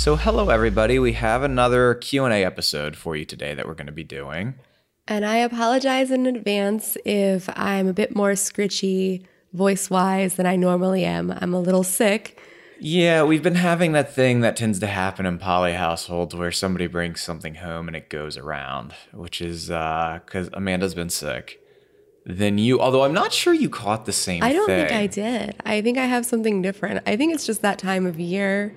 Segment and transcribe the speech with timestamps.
[0.00, 3.92] So hello everybody, we have another Q&A episode for you today that we're going to
[3.92, 4.54] be doing.
[5.06, 10.56] And I apologize in advance if I'm a bit more scritchy voice wise than I
[10.56, 11.30] normally am.
[11.30, 12.40] I'm a little sick.
[12.80, 16.86] Yeah, we've been having that thing that tends to happen in poly households where somebody
[16.86, 21.60] brings something home and it goes around, which is uh cuz Amanda's been sick.
[22.24, 24.86] Then you, although I'm not sure you caught the same I don't thing.
[24.86, 25.56] think I did.
[25.66, 27.02] I think I have something different.
[27.06, 28.74] I think it's just that time of year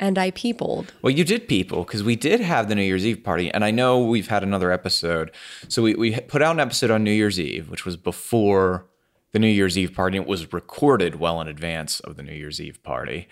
[0.00, 0.92] and I peopled.
[1.02, 3.70] Well, you did people because we did have the New Year's Eve party, and I
[3.70, 5.30] know we've had another episode.
[5.68, 8.86] So we we put out an episode on New Year's Eve, which was before
[9.32, 10.16] the New Year's Eve party.
[10.16, 13.28] It was recorded well in advance of the New Year's Eve party,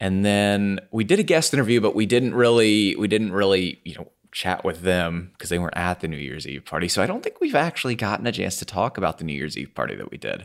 [0.00, 3.94] and then we did a guest interview, but we didn't really we didn't really you
[3.94, 6.88] know chat with them because they weren't at the New Year's Eve party.
[6.88, 9.56] So I don't think we've actually gotten a chance to talk about the New Year's
[9.56, 10.44] Eve party that we did.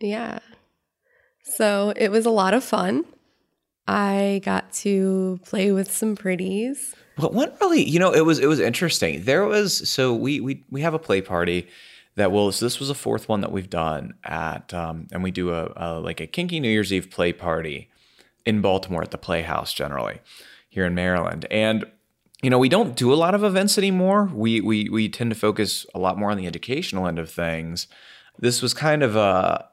[0.00, 0.40] Yeah.
[1.42, 3.04] So it was a lot of fun.
[3.90, 6.94] I got to play with some pretties.
[7.16, 9.24] But one really, you know, it was it was interesting.
[9.24, 11.66] There was so we we we have a play party
[12.14, 12.52] that will.
[12.52, 15.72] So this was a fourth one that we've done at, um, and we do a,
[15.74, 17.90] a like a kinky New Year's Eve play party
[18.46, 20.20] in Baltimore at the Playhouse generally
[20.68, 21.84] here in Maryland, and
[22.44, 24.30] you know we don't do a lot of events anymore.
[24.32, 27.88] We we we tend to focus a lot more on the educational end of things.
[28.38, 29.66] This was kind of a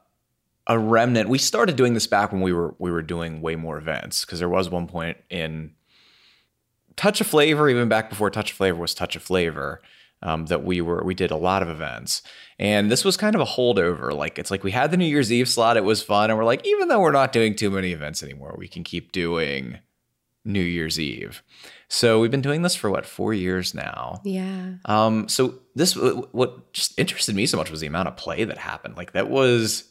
[0.68, 1.28] a remnant.
[1.28, 4.38] We started doing this back when we were we were doing way more events because
[4.38, 5.72] there was one point in
[6.96, 9.80] Touch of Flavor, even back before Touch of Flavor was Touch of Flavor,
[10.22, 12.22] um, that we were we did a lot of events,
[12.58, 14.12] and this was kind of a holdover.
[14.12, 16.44] Like it's like we had the New Year's Eve slot, it was fun, and we're
[16.44, 19.78] like, even though we're not doing too many events anymore, we can keep doing
[20.44, 21.42] New Year's Eve.
[21.88, 24.20] So we've been doing this for what four years now.
[24.24, 24.74] Yeah.
[24.84, 25.28] Um.
[25.28, 28.96] So this what just interested me so much was the amount of play that happened.
[28.96, 29.87] Like that was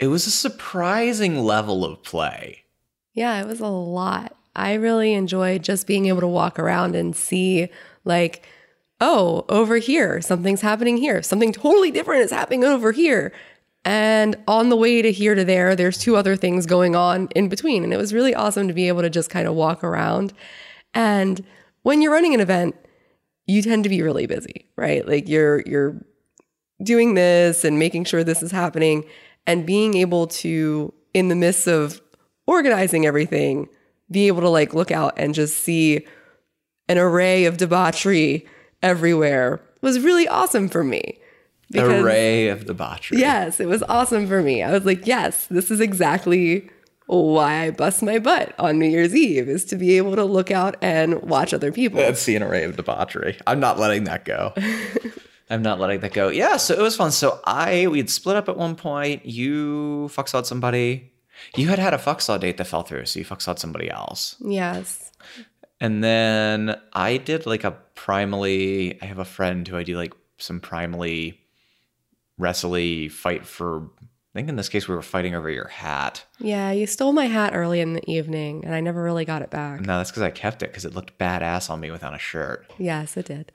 [0.00, 2.64] it was a surprising level of play.
[3.12, 4.34] Yeah, it was a lot.
[4.56, 7.68] I really enjoyed just being able to walk around and see,
[8.04, 8.46] like,
[9.00, 11.22] oh, over here, something's happening here.
[11.22, 13.32] Something totally different is happening over here.
[13.84, 17.48] And on the way to here to there, there's two other things going on in
[17.48, 17.84] between.
[17.84, 20.32] And it was really awesome to be able to just kind of walk around.
[20.94, 21.44] And
[21.82, 22.74] when you're running an event,
[23.46, 25.06] you tend to be really busy, right?
[25.06, 25.96] Like you're you're
[26.82, 29.04] doing this and making sure this is happening
[29.46, 32.00] and being able to in the midst of
[32.46, 33.68] organizing everything
[34.10, 36.06] be able to like look out and just see
[36.88, 38.46] an array of debauchery
[38.82, 41.18] everywhere was really awesome for me.
[41.70, 43.18] Because, array of debauchery.
[43.18, 44.62] Yes it was awesome for me.
[44.62, 46.68] I was like yes this is exactly
[47.06, 50.52] why i bust my butt on new year's eve is to be able to look
[50.52, 51.98] out and watch other people.
[51.98, 53.36] Let's see an array of debauchery.
[53.48, 54.54] I'm not letting that go
[55.50, 56.28] I'm not letting that go.
[56.28, 57.10] Yeah, so it was fun.
[57.10, 59.26] So I we had split up at one point.
[59.26, 61.12] You fuck sawed somebody.
[61.56, 63.90] You had had a fuck saw date that fell through, so you fuck sawed somebody
[63.90, 64.36] else.
[64.40, 65.10] Yes.
[65.80, 68.96] And then I did like a primally.
[69.02, 71.38] I have a friend who I do like some primally
[72.38, 73.90] wrestly fight for.
[74.32, 76.24] I think in this case we were fighting over your hat.
[76.38, 79.50] Yeah, you stole my hat early in the evening, and I never really got it
[79.50, 79.80] back.
[79.80, 82.70] No, that's because I kept it because it looked badass on me without a shirt.
[82.78, 83.50] Yes, it did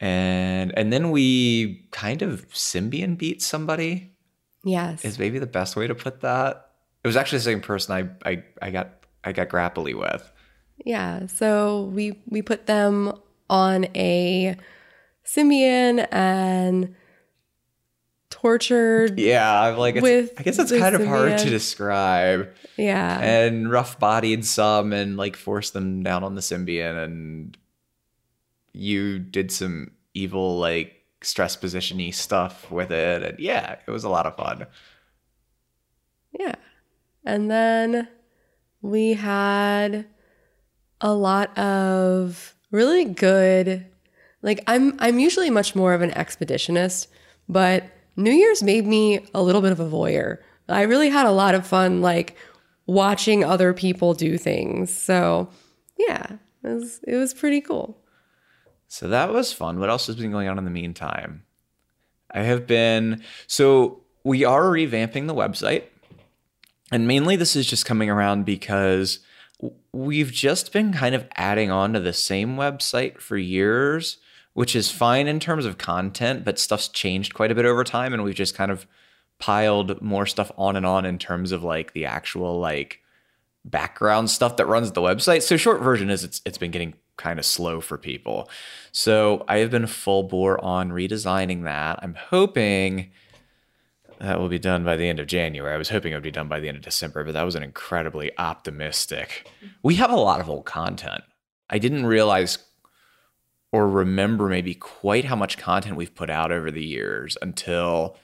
[0.00, 4.14] and and then we kind of Sybian beat somebody.
[4.64, 6.70] Yes, is maybe the best way to put that.
[7.04, 10.32] It was actually the same person I I, I got I got grapply with.
[10.84, 13.12] Yeah, so we we put them
[13.50, 14.56] on a
[15.26, 16.94] Sybian and
[18.30, 19.18] tortured.
[19.18, 22.54] Yeah, I'm like with I guess it's kind of hard to describe.
[22.78, 27.56] Yeah, and rough bodied some and like forced them down on the Sybian and
[28.72, 34.08] you did some evil like stress positiony stuff with it and yeah it was a
[34.08, 34.66] lot of fun
[36.38, 36.54] yeah
[37.24, 38.08] and then
[38.80, 40.06] we had
[41.00, 43.86] a lot of really good
[44.42, 47.08] like i'm i'm usually much more of an exhibitionist
[47.48, 47.84] but
[48.16, 50.38] New Year's made me a little bit of a voyeur.
[50.68, 52.36] I really had a lot of fun, like
[52.86, 54.94] watching other people do things.
[54.94, 55.48] So,
[55.98, 57.98] yeah, it was, it was pretty cool.
[58.90, 59.78] So that was fun.
[59.78, 61.44] What else has been going on in the meantime?
[62.28, 65.84] I have been, so we are revamping the website.
[66.90, 69.20] And mainly this is just coming around because
[69.92, 74.16] we've just been kind of adding on to the same website for years,
[74.54, 78.12] which is fine in terms of content, but stuff's changed quite a bit over time.
[78.12, 78.88] And we've just kind of
[79.38, 83.00] piled more stuff on and on in terms of like the actual like
[83.64, 85.42] background stuff that runs the website.
[85.42, 88.50] So short version is it's it's been getting kind of slow for people.
[88.90, 92.00] So I have been full bore on redesigning that.
[92.02, 93.10] I'm hoping
[94.18, 95.74] that will be done by the end of January.
[95.74, 97.54] I was hoping it would be done by the end of December, but that was
[97.54, 99.48] an incredibly optimistic.
[99.82, 101.22] We have a lot of old content.
[101.70, 102.58] I didn't realize
[103.72, 108.16] or remember maybe quite how much content we've put out over the years until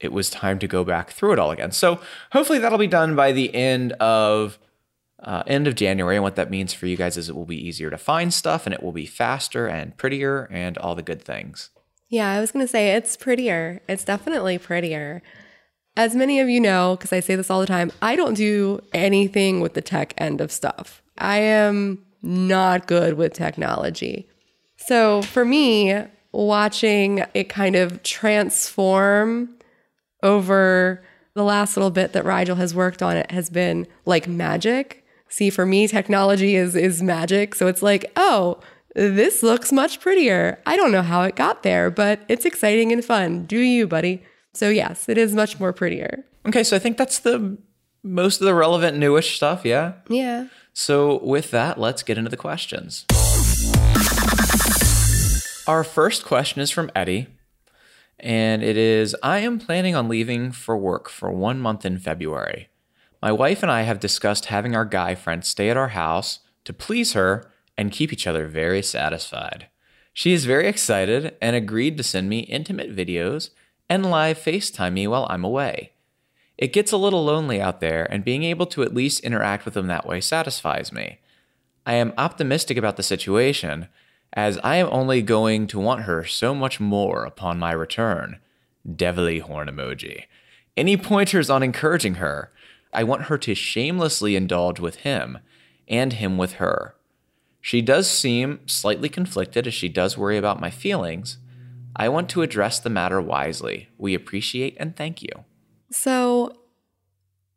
[0.00, 1.70] it was time to go back through it all again.
[1.70, 2.00] So
[2.32, 4.58] hopefully that'll be done by the end of
[5.22, 6.16] uh, end of January.
[6.16, 8.66] And what that means for you guys is it will be easier to find stuff
[8.66, 11.70] and it will be faster and prettier and all the good things.
[12.08, 13.80] Yeah, I was going to say it's prettier.
[13.88, 15.22] It's definitely prettier.
[15.96, 18.80] As many of you know, because I say this all the time, I don't do
[18.92, 21.02] anything with the tech end of stuff.
[21.18, 24.28] I am not good with technology.
[24.76, 29.50] So for me, watching it kind of transform
[30.22, 31.02] over
[31.34, 35.01] the last little bit that Rigel has worked on it has been like magic.
[35.32, 37.54] See, for me, technology is is magic.
[37.54, 38.60] So it's like, oh,
[38.94, 40.60] this looks much prettier.
[40.66, 43.46] I don't know how it got there, but it's exciting and fun.
[43.46, 44.22] Do you, buddy?
[44.52, 46.22] So yes, it is much more prettier.
[46.46, 47.56] Okay, so I think that's the
[48.02, 49.94] most of the relevant newish stuff, yeah?
[50.10, 50.48] Yeah.
[50.74, 53.06] So with that, let's get into the questions.
[55.66, 57.28] Our first question is from Eddie,
[58.20, 62.68] and it is I am planning on leaving for work for one month in February.
[63.22, 66.72] My wife and I have discussed having our guy friend stay at our house to
[66.72, 67.48] please her
[67.78, 69.68] and keep each other very satisfied.
[70.12, 73.50] She is very excited and agreed to send me intimate videos
[73.88, 75.92] and live FaceTime me while I'm away.
[76.58, 79.74] It gets a little lonely out there, and being able to at least interact with
[79.74, 81.18] them that way satisfies me.
[81.86, 83.88] I am optimistic about the situation,
[84.32, 88.38] as I am only going to want her so much more upon my return.
[88.96, 90.24] Devilly horn emoji.
[90.76, 92.52] Any pointers on encouraging her?
[92.92, 95.38] I want her to shamelessly indulge with him,
[95.88, 96.94] and him with her.
[97.60, 101.38] She does seem slightly conflicted as she does worry about my feelings.
[101.94, 103.88] I want to address the matter wisely.
[103.98, 105.30] We appreciate and thank you.
[105.90, 106.56] So,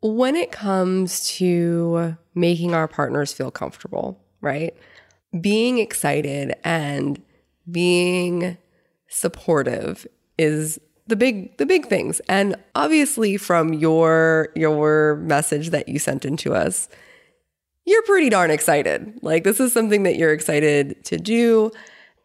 [0.01, 4.75] when it comes to making our partners feel comfortable, right?
[5.39, 7.21] Being excited and
[7.69, 8.57] being
[9.07, 10.05] supportive
[10.37, 12.19] is the big the big things.
[12.27, 16.89] And obviously from your your message that you sent into us,
[17.85, 19.19] you're pretty darn excited.
[19.21, 21.71] Like, this is something that you're excited to do.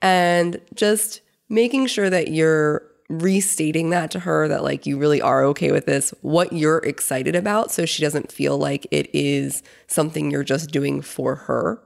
[0.03, 5.45] And just making sure that you're restating that to her that, like, you really are
[5.45, 7.71] okay with this, what you're excited about.
[7.71, 11.83] So she doesn't feel like it is something you're just doing for her.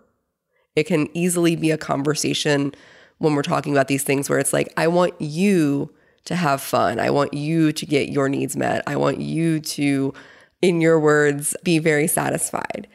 [0.77, 2.75] It can easily be a conversation
[3.19, 5.93] when we're talking about these things where it's like, I want you
[6.25, 6.99] to have fun.
[6.99, 8.83] I want you to get your needs met.
[8.87, 10.15] I want you to,
[10.63, 12.89] in your words, be very satisfied.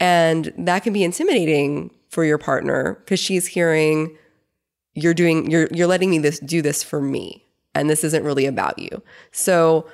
[0.00, 4.16] And that can be intimidating for your partner because she's hearing
[4.94, 8.46] you're doing you're you're letting me this do this for me and this isn't really
[8.46, 9.02] about you.
[9.32, 9.86] So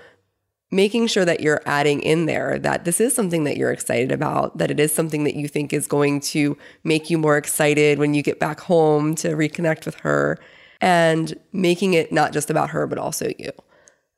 [0.71, 4.57] making sure that you're adding in there that this is something that you're excited about,
[4.59, 8.15] that it is something that you think is going to make you more excited when
[8.15, 10.39] you get back home to reconnect with her
[10.83, 13.51] and making it not just about her but also you.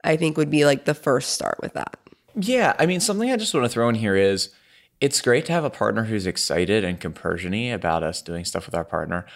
[0.02, 1.96] I think would be like the first start with that.
[2.34, 4.50] Yeah, I mean something I just want to throw in here is
[5.00, 8.74] it's great to have a partner who's excited and compersiony about us doing stuff with
[8.74, 9.26] our partner.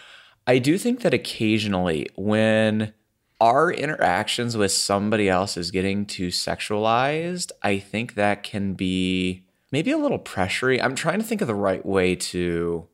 [0.47, 2.95] I do think that occasionally when
[3.41, 9.91] our interactions with somebody else is getting too sexualized, I think that can be maybe
[9.91, 10.83] a little pressury.
[10.83, 12.89] I'm trying to think of the right way to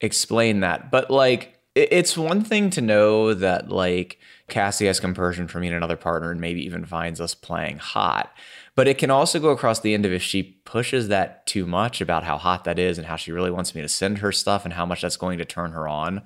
[0.00, 0.90] explain that.
[0.90, 5.76] But like it's one thing to know that like Cassie has compersion for me and
[5.76, 8.32] another partner and maybe even finds us playing hot.
[8.76, 12.00] But it can also go across the end of if she pushes that too much
[12.00, 14.64] about how hot that is and how she really wants me to send her stuff
[14.64, 16.22] and how much that's going to turn her on.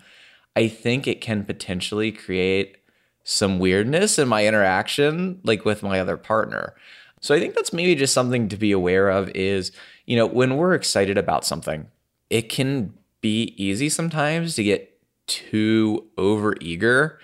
[0.57, 2.79] I think it can potentially create
[3.23, 6.75] some weirdness in my interaction, like with my other partner.
[7.21, 9.73] So I think that's maybe just something to be aware of is,
[10.07, 11.87] you know, when we're excited about something,
[12.31, 14.88] it can be easy sometimes to get
[15.29, 17.19] too over eager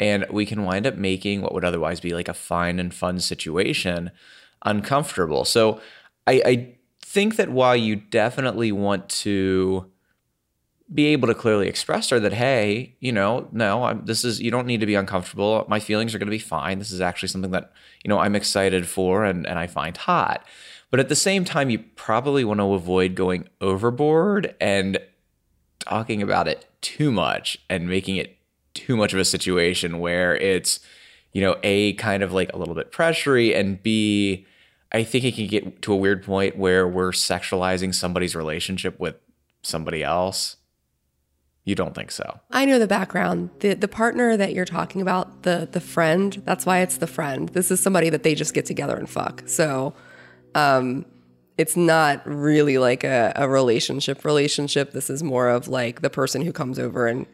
[0.00, 3.20] and we can wind up making what would otherwise be like a fine and fun
[3.20, 4.10] situation
[4.64, 5.44] uncomfortable.
[5.44, 5.80] So
[6.26, 9.90] I, I think that while you definitely want to
[10.92, 14.50] be able to clearly express her that hey you know no I'm, this is you
[14.50, 15.64] don't need to be uncomfortable.
[15.68, 16.80] My feelings are going to be fine.
[16.80, 20.44] This is actually something that you know i'm excited for and, and i find hot.
[20.90, 24.98] But at the same time you probably want to avoid going overboard and
[25.78, 28.36] talking about it too much and making it
[28.74, 30.80] too much of a situation where it's
[31.32, 34.46] you know a kind of like a little bit pressury and b
[34.92, 39.16] i think it can get to a weird point where we're sexualizing somebody's relationship with
[39.62, 40.56] somebody else
[41.64, 42.40] you don't think so?
[42.50, 43.50] I know the background.
[43.60, 47.48] The the partner that you're talking about, the the friend, that's why it's the friend.
[47.50, 49.42] This is somebody that they just get together and fuck.
[49.46, 49.94] So
[50.54, 51.04] um
[51.60, 54.92] it's not really like a, a relationship relationship.
[54.92, 57.26] This is more of like the person who comes over and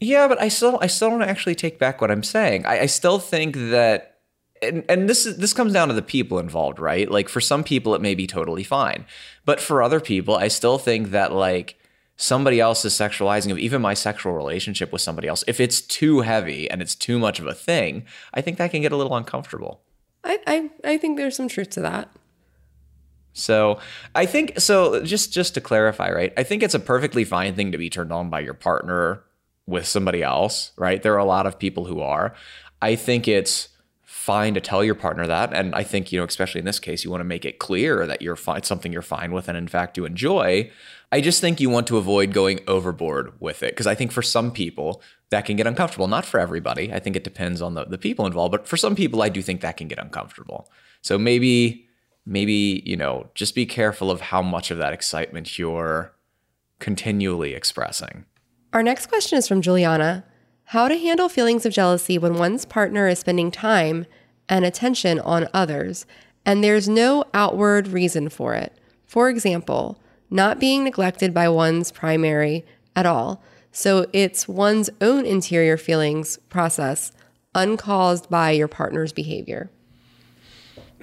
[0.00, 2.64] Yeah, but I still I still don't actually take back what I'm saying.
[2.64, 4.20] I, I still think that
[4.62, 7.10] and, and this is this comes down to the people involved, right?
[7.10, 9.04] Like for some people it may be totally fine.
[9.44, 11.76] But for other people, I still think that like
[12.16, 16.70] somebody else's sexualizing of even my sexual relationship with somebody else, if it's too heavy
[16.70, 19.82] and it's too much of a thing, I think that can get a little uncomfortable.
[20.24, 22.10] I, I, I think there's some truth to that.
[23.32, 23.78] So
[24.14, 26.32] I think so just just to clarify, right?
[26.36, 29.22] I think it's a perfectly fine thing to be turned on by your partner
[29.66, 31.02] with somebody else, right?
[31.02, 32.34] There are a lot of people who are.
[32.82, 33.68] I think it's
[34.02, 37.04] fine to tell your partner that and I think, you know, especially in this case,
[37.04, 39.68] you want to make it clear that you're fine, something you're fine with and in
[39.68, 40.70] fact you enjoy.
[41.12, 44.22] I just think you want to avoid going overboard with it because I think for
[44.22, 46.08] some people that can get uncomfortable.
[46.08, 46.92] Not for everybody.
[46.92, 49.40] I think it depends on the, the people involved, but for some people, I do
[49.40, 50.70] think that can get uncomfortable.
[51.02, 51.88] So maybe,
[52.26, 56.12] maybe, you know, just be careful of how much of that excitement you're
[56.78, 58.24] continually expressing.
[58.72, 60.24] Our next question is from Juliana
[60.64, 64.06] How to handle feelings of jealousy when one's partner is spending time
[64.48, 66.06] and attention on others
[66.44, 68.76] and there's no outward reason for it.
[69.06, 70.00] For example,
[70.30, 72.64] not being neglected by one's primary
[72.96, 73.42] at all.
[73.72, 77.12] So it's one's own interior feelings process
[77.54, 79.70] uncaused by your partner's behavior.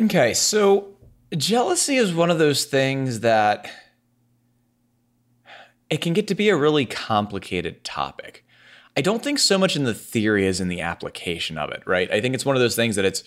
[0.01, 0.87] Okay, so
[1.35, 3.69] jealousy is one of those things that
[5.89, 8.45] it can get to be a really complicated topic.
[8.95, 12.11] I don't think so much in the theory as in the application of it, right?
[12.11, 13.23] I think it's one of those things that it's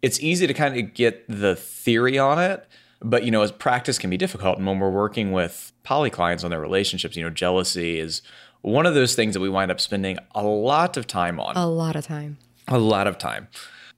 [0.00, 2.66] it's easy to kind of get the theory on it,
[3.00, 4.58] but you know, as practice can be difficult.
[4.58, 8.22] And when we're working with poly clients on their relationships, you know, jealousy is
[8.62, 11.56] one of those things that we wind up spending a lot of time on.
[11.56, 12.38] A lot of time.
[12.68, 13.48] A lot of time.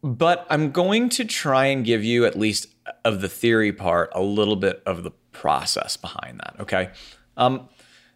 [0.03, 2.74] But I'm going to try and give you at least
[3.05, 6.57] of the theory part a little bit of the process behind that.
[6.61, 6.91] Okay.
[7.37, 7.69] Um,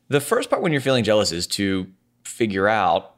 [0.08, 1.88] the first part when you're feeling jealous is to
[2.24, 3.16] figure out,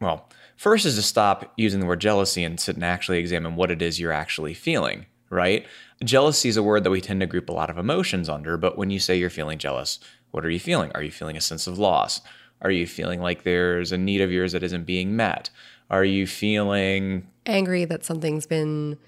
[0.00, 3.70] well, first is to stop using the word jealousy and sit and actually examine what
[3.70, 5.66] it is you're actually feeling, right?
[6.04, 8.76] Jealousy is a word that we tend to group a lot of emotions under, but
[8.76, 9.98] when you say you're feeling jealous,
[10.30, 10.90] what are you feeling?
[10.94, 12.20] Are you feeling a sense of loss?
[12.60, 15.50] Are you feeling like there's a need of yours that isn't being met?
[15.90, 18.98] Are you feeling angry that something's been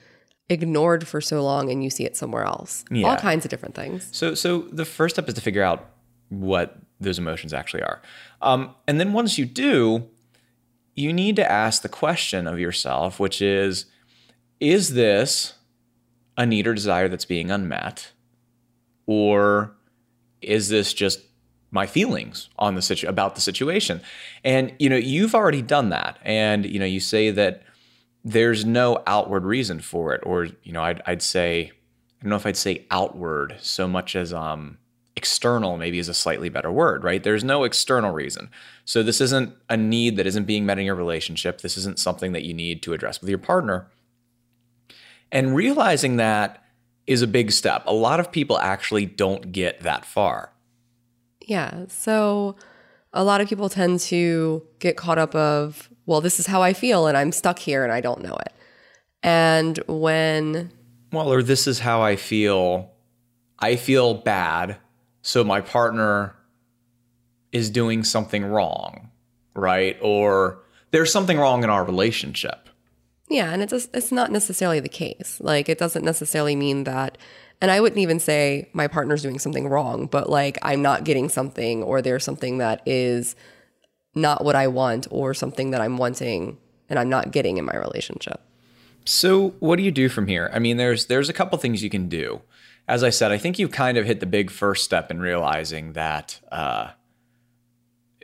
[0.49, 2.85] ignored for so long and you see it somewhere else?
[2.91, 3.09] Yeah.
[3.09, 4.09] All kinds of different things.
[4.13, 5.91] So, so the first step is to figure out
[6.29, 8.03] what those emotions actually are.
[8.43, 10.09] Um, and then once you do,
[10.95, 13.87] you need to ask the question of yourself, which is
[14.61, 15.55] Is this
[16.37, 18.13] a need or desire that's being unmet?
[19.07, 19.77] Or
[20.43, 21.21] is this just
[21.71, 24.01] my feelings on the situ- about the situation?
[24.45, 26.19] And you know, you've already done that.
[26.23, 27.63] And you know, you say that
[28.25, 31.73] there's no outward reason for it, or you know, I'd, I'd say,
[32.21, 34.79] I don't know if I'd say outward so much as um,
[35.17, 37.23] external maybe is a slightly better word, right?
[37.23, 38.51] There's no external reason.
[38.85, 41.61] So this isn't a need that isn't being met in your relationship.
[41.61, 43.89] This isn't something that you need to address with your partner.
[45.33, 46.63] And realizing that
[47.07, 47.83] is a big step.
[47.87, 50.53] A lot of people actually don't get that far.
[51.41, 51.87] Yeah.
[51.89, 52.57] So
[53.13, 56.73] a lot of people tend to get caught up of, well, this is how I
[56.73, 58.53] feel and I'm stuck here and I don't know it.
[59.23, 60.73] And when
[61.13, 62.91] well, or this is how I feel.
[63.61, 64.77] I feel bad,
[65.21, 66.37] so my partner
[67.51, 69.11] is doing something wrong,
[69.55, 69.99] right?
[70.01, 70.61] Or
[70.93, 72.69] there's something wrong in our relationship.
[73.29, 75.39] Yeah, and it's it's not necessarily the case.
[75.41, 77.19] Like it doesn't necessarily mean that
[77.61, 81.29] and I wouldn't even say my partner's doing something wrong, but like I'm not getting
[81.29, 83.35] something or there's something that is
[84.15, 87.77] not what I want or something that I'm wanting and I'm not getting in my
[87.77, 88.41] relationship.
[89.05, 90.51] So, what do you do from here?
[90.53, 92.43] I mean, there's there's a couple things you can do.
[92.87, 95.93] As I said, I think you've kind of hit the big first step in realizing
[95.93, 96.91] that uh,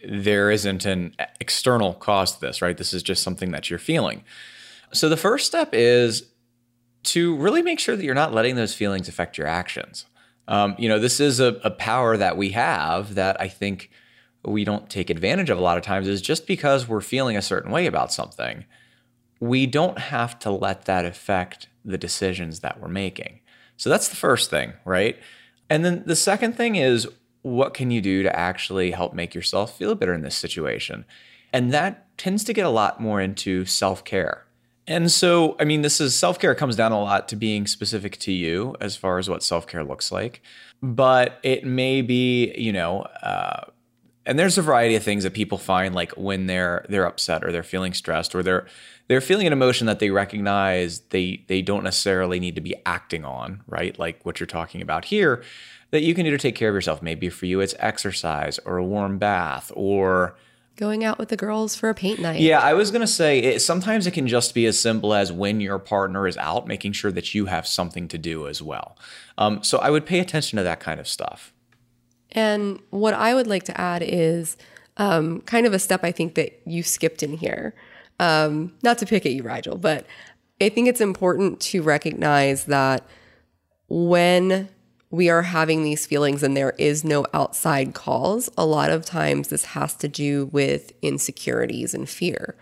[0.06, 2.76] there isn't an external cause to this, right?
[2.76, 4.24] This is just something that you're feeling.
[4.92, 6.30] So the first step is
[7.04, 10.06] to really make sure that you're not letting those feelings affect your actions.
[10.48, 13.90] Um, you know, this is a, a power that we have that I think
[14.44, 17.42] we don't take advantage of a lot of times is just because we're feeling a
[17.42, 18.64] certain way about something,
[19.40, 23.40] we don't have to let that affect the decisions that we're making.
[23.76, 25.18] So that's the first thing, right?
[25.68, 27.08] And then the second thing is
[27.42, 31.04] what can you do to actually help make yourself feel better in this situation?
[31.52, 34.46] And that tends to get a lot more into self care.
[34.86, 38.18] And so, I mean, this is self care comes down a lot to being specific
[38.20, 40.42] to you as far as what self care looks like.
[40.82, 43.64] But it may be, you know, uh,
[44.26, 47.52] and there's a variety of things that people find like when they're they're upset or
[47.52, 48.66] they're feeling stressed or they're
[49.08, 53.24] they're feeling an emotion that they recognize they they don't necessarily need to be acting
[53.24, 53.98] on, right?
[53.98, 55.42] Like what you're talking about here,
[55.90, 57.02] that you can do to take care of yourself.
[57.02, 60.36] Maybe for you it's exercise or a warm bath or
[60.76, 62.40] going out with the girls for a paint night.
[62.40, 65.30] Yeah, I was going to say it, sometimes it can just be as simple as
[65.30, 68.96] when your partner is out, making sure that you have something to do as well.
[69.38, 71.53] Um, so I would pay attention to that kind of stuff.
[72.34, 74.56] And what I would like to add is
[74.96, 77.74] um, kind of a step I think that you skipped in here.
[78.20, 80.06] Um, not to pick at you, Rigel, but
[80.60, 83.06] I think it's important to recognize that
[83.88, 84.68] when
[85.10, 89.48] we are having these feelings and there is no outside cause, a lot of times
[89.48, 92.56] this has to do with insecurities and fear.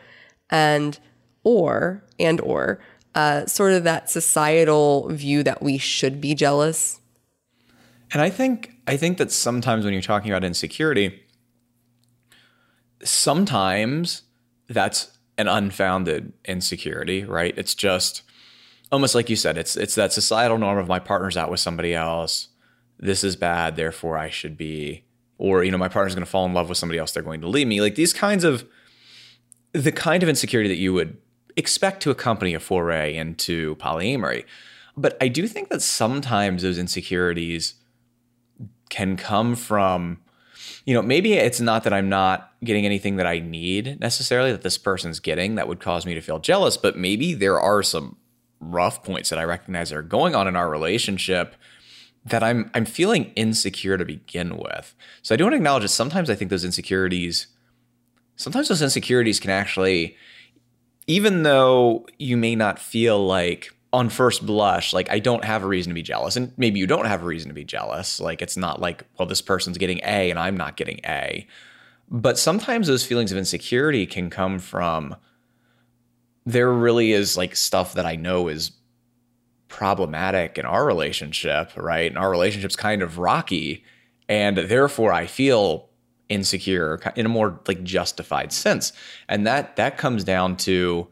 [0.51, 0.99] And
[1.45, 2.81] or and or
[3.15, 7.01] uh, sort of that societal view that we should be jealous
[8.13, 11.23] and I think I think that sometimes when you're talking about insecurity,
[13.03, 14.23] sometimes
[14.69, 17.55] that's an unfounded insecurity, right?
[17.57, 18.23] It's just
[18.91, 21.95] almost like you said, it's it's that societal norm of my partner's out with somebody
[21.95, 22.49] else.
[22.99, 25.05] This is bad, therefore I should be
[25.39, 27.41] or you know my partner's going to fall in love with somebody else they're going
[27.41, 27.81] to leave me.
[27.81, 28.67] Like these kinds of
[29.73, 31.17] the kind of insecurity that you would
[31.57, 34.45] expect to accompany a foray into polyamory.
[34.97, 37.75] But I do think that sometimes those insecurities
[38.93, 40.19] can come from
[40.85, 44.61] you know maybe it's not that i'm not getting anything that i need necessarily that
[44.61, 48.19] this person's getting that would cause me to feel jealous but maybe there are some
[48.61, 51.57] rough points that i recognize are going on in our relationship
[52.27, 54.95] that i'm i'm feeling insecure to begin with.
[55.23, 57.47] So i do want to acknowledge that sometimes i think those insecurities
[58.37, 60.19] sometimes those insecurities can actually
[61.07, 65.67] even though you may not feel like on first blush, like I don't have a
[65.67, 66.37] reason to be jealous.
[66.37, 68.21] And maybe you don't have a reason to be jealous.
[68.21, 71.47] Like it's not like, well, this person's getting A and I'm not getting A.
[72.09, 75.17] But sometimes those feelings of insecurity can come from
[76.45, 78.73] there really is like stuff that I know is
[79.69, 82.11] problematic in our relationship, right?
[82.11, 83.85] And our relationship's kind of rocky.
[84.29, 85.89] And therefore I feel
[86.29, 88.93] insecure in a more like justified sense.
[89.29, 91.09] And that that comes down to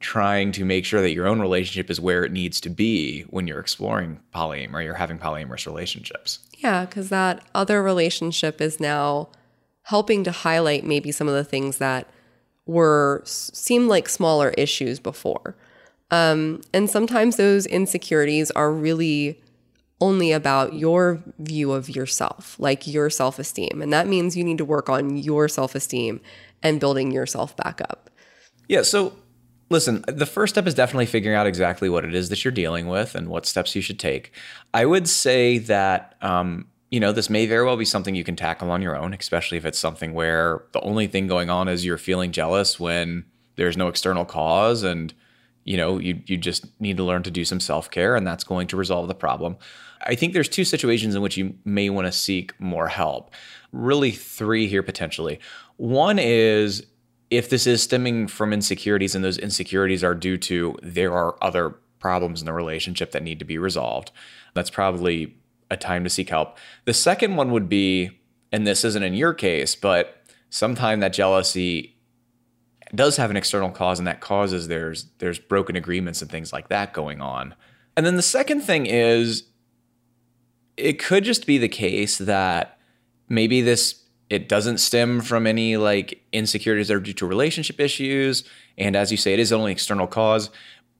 [0.00, 3.46] trying to make sure that your own relationship is where it needs to be when
[3.46, 6.38] you're exploring polyamory or you're having polyamorous relationships.
[6.58, 9.28] Yeah, because that other relationship is now
[9.82, 12.08] helping to highlight maybe some of the things that
[12.66, 15.56] were seemed like smaller issues before.
[16.10, 19.40] Um, and sometimes those insecurities are really
[20.00, 23.82] only about your view of yourself, like your self esteem.
[23.82, 26.20] And that means you need to work on your self esteem
[26.62, 28.10] and building yourself back up.
[28.68, 28.82] Yeah.
[28.82, 29.14] So
[29.70, 32.88] Listen, the first step is definitely figuring out exactly what it is that you're dealing
[32.88, 34.32] with and what steps you should take.
[34.72, 38.36] I would say that, um, you know, this may very well be something you can
[38.36, 41.84] tackle on your own, especially if it's something where the only thing going on is
[41.84, 43.26] you're feeling jealous when
[43.56, 45.12] there's no external cause and,
[45.64, 48.44] you know, you, you just need to learn to do some self care and that's
[48.44, 49.58] going to resolve the problem.
[50.02, 53.32] I think there's two situations in which you may want to seek more help.
[53.72, 55.40] Really, three here potentially.
[55.76, 56.86] One is
[57.30, 61.74] if this is stemming from insecurities and those insecurities are due to there are other
[61.98, 64.10] problems in the relationship that need to be resolved,
[64.54, 65.36] that's probably
[65.70, 66.56] a time to seek help.
[66.84, 68.10] The second one would be,
[68.52, 71.96] and this isn't in your case, but sometime that jealousy
[72.94, 76.68] does have an external cause and that causes there's there's broken agreements and things like
[76.68, 77.54] that going on.
[77.96, 79.44] And then the second thing is
[80.78, 82.78] it could just be the case that
[83.28, 88.44] maybe this it doesn't stem from any like insecurities that are due to relationship issues.
[88.76, 90.50] And as you say, it is only external cause.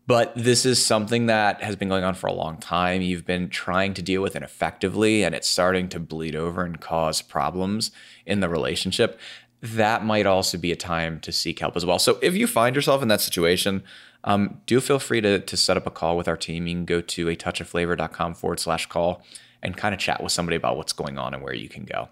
[0.07, 3.03] But this is something that has been going on for a long time.
[3.03, 6.81] You've been trying to deal with it effectively, and it's starting to bleed over and
[6.81, 7.91] cause problems
[8.25, 9.21] in the relationship.
[9.61, 11.99] That might also be a time to seek help as well.
[11.99, 13.83] So if you find yourself in that situation,
[14.25, 16.67] um, do feel free to, to set up a call with our team.
[16.67, 19.23] You can go to a touchofflavor.com forward slash call
[19.63, 22.09] and kind of chat with somebody about what's going on and where you can go.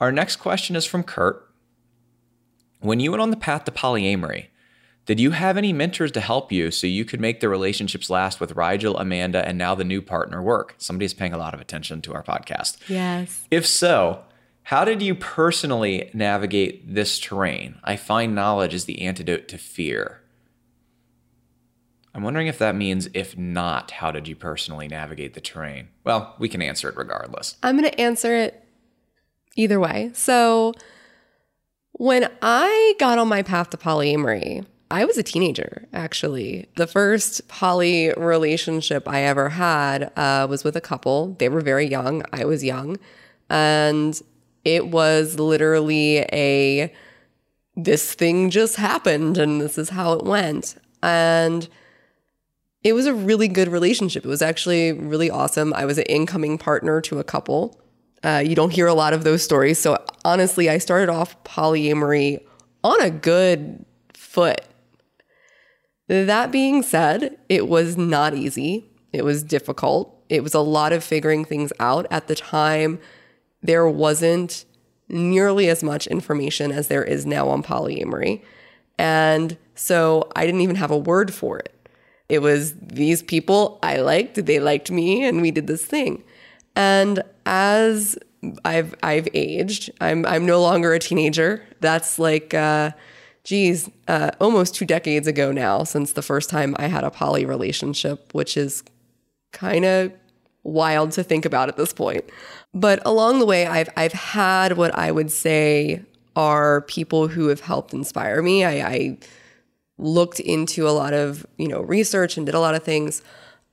[0.00, 1.46] Our next question is from Kurt.
[2.80, 4.46] When you went on the path to polyamory,
[5.04, 8.40] did you have any mentors to help you so you could make the relationships last
[8.40, 10.74] with Rigel, Amanda, and now the new partner work?
[10.78, 12.78] Somebody's paying a lot of attention to our podcast.
[12.88, 13.46] Yes.
[13.50, 14.22] If so,
[14.64, 17.78] how did you personally navigate this terrain?
[17.84, 20.22] I find knowledge is the antidote to fear.
[22.14, 25.88] I'm wondering if that means, if not, how did you personally navigate the terrain?
[26.04, 27.56] Well, we can answer it regardless.
[27.62, 28.64] I'm going to answer it
[29.56, 30.10] either way.
[30.14, 30.74] So,
[31.92, 36.66] when I got on my path to polyamory, I was a teenager, actually.
[36.76, 41.36] The first poly relationship I ever had uh, was with a couple.
[41.38, 42.24] They were very young.
[42.32, 42.96] I was young.
[43.48, 44.20] And
[44.64, 46.92] it was literally a
[47.76, 50.76] this thing just happened and this is how it went.
[51.02, 51.68] And
[52.82, 54.24] it was a really good relationship.
[54.24, 55.72] It was actually really awesome.
[55.74, 57.80] I was an incoming partner to a couple.
[58.22, 59.78] Uh, you don't hear a lot of those stories.
[59.78, 62.44] So honestly, I started off polyamory
[62.84, 64.60] on a good foot.
[66.08, 68.90] That being said, it was not easy.
[69.12, 70.22] It was difficult.
[70.28, 72.06] It was a lot of figuring things out.
[72.10, 73.00] At the time,
[73.62, 74.64] there wasn't
[75.08, 78.42] nearly as much information as there is now on polyamory.
[78.98, 81.74] And so I didn't even have a word for it.
[82.28, 86.22] It was these people I liked, they liked me, and we did this thing.
[86.76, 88.18] And as
[88.64, 91.62] I've I've aged, I'm I'm no longer a teenager.
[91.80, 92.92] That's like uh
[93.42, 97.44] geez, uh, almost two decades ago now since the first time I had a poly
[97.44, 98.84] relationship, which is
[99.52, 100.12] kind of
[100.62, 102.24] wild to think about at this point.
[102.74, 106.02] But along the way, I've I've had what I would say
[106.36, 108.64] are people who have helped inspire me.
[108.64, 109.18] I, I
[109.98, 113.22] looked into a lot of you know research and did a lot of things,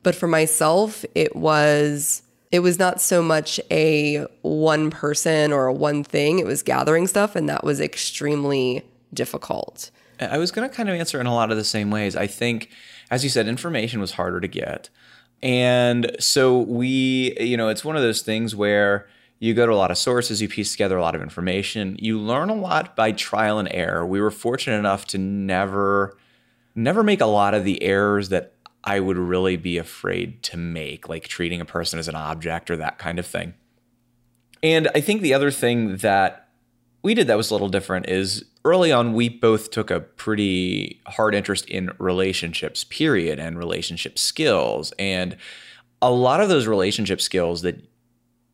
[0.04, 5.74] but for myself, it was it was not so much a one person or a
[5.74, 6.40] one thing.
[6.40, 8.84] It was gathering stuff, and that was extremely
[9.14, 9.92] difficult.
[10.20, 12.16] I was going to kind of answer in a lot of the same ways.
[12.16, 12.70] I think,
[13.12, 14.90] as you said, information was harder to get.
[15.44, 19.08] And so we, you know, it's one of those things where
[19.40, 22.18] you go to a lot of sources, you piece together a lot of information, you
[22.18, 24.06] learn a lot by trial and error.
[24.06, 26.18] We were fortunate enough to never
[26.78, 28.54] never make a lot of the errors that
[28.88, 32.78] I would really be afraid to make, like treating a person as an object or
[32.78, 33.54] that kind of thing.
[34.64, 36.48] And I think the other thing that
[37.04, 41.02] we did that was a little different is early on we both took a pretty
[41.06, 44.94] hard interest in relationships period and relationship skills.
[44.98, 45.36] And
[46.02, 47.86] a lot of those relationship skills that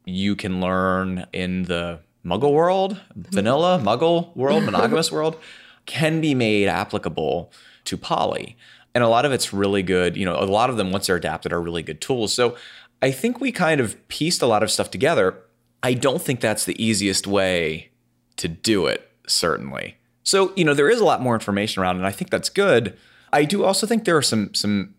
[0.04, 3.22] you can learn in the muggle world mm-hmm.
[3.32, 5.38] vanilla muggle world monogamous world
[5.86, 7.52] can be made applicable
[7.84, 8.58] to poly
[8.96, 11.16] and a lot of it's really good you know a lot of them once they're
[11.16, 12.56] adapted are really good tools so
[13.02, 15.36] i think we kind of pieced a lot of stuff together
[15.82, 17.90] i don't think that's the easiest way
[18.36, 22.06] to do it certainly so, you know, there is a lot more information around, and
[22.06, 22.98] I think that's good.
[23.32, 24.96] I do also think there are some some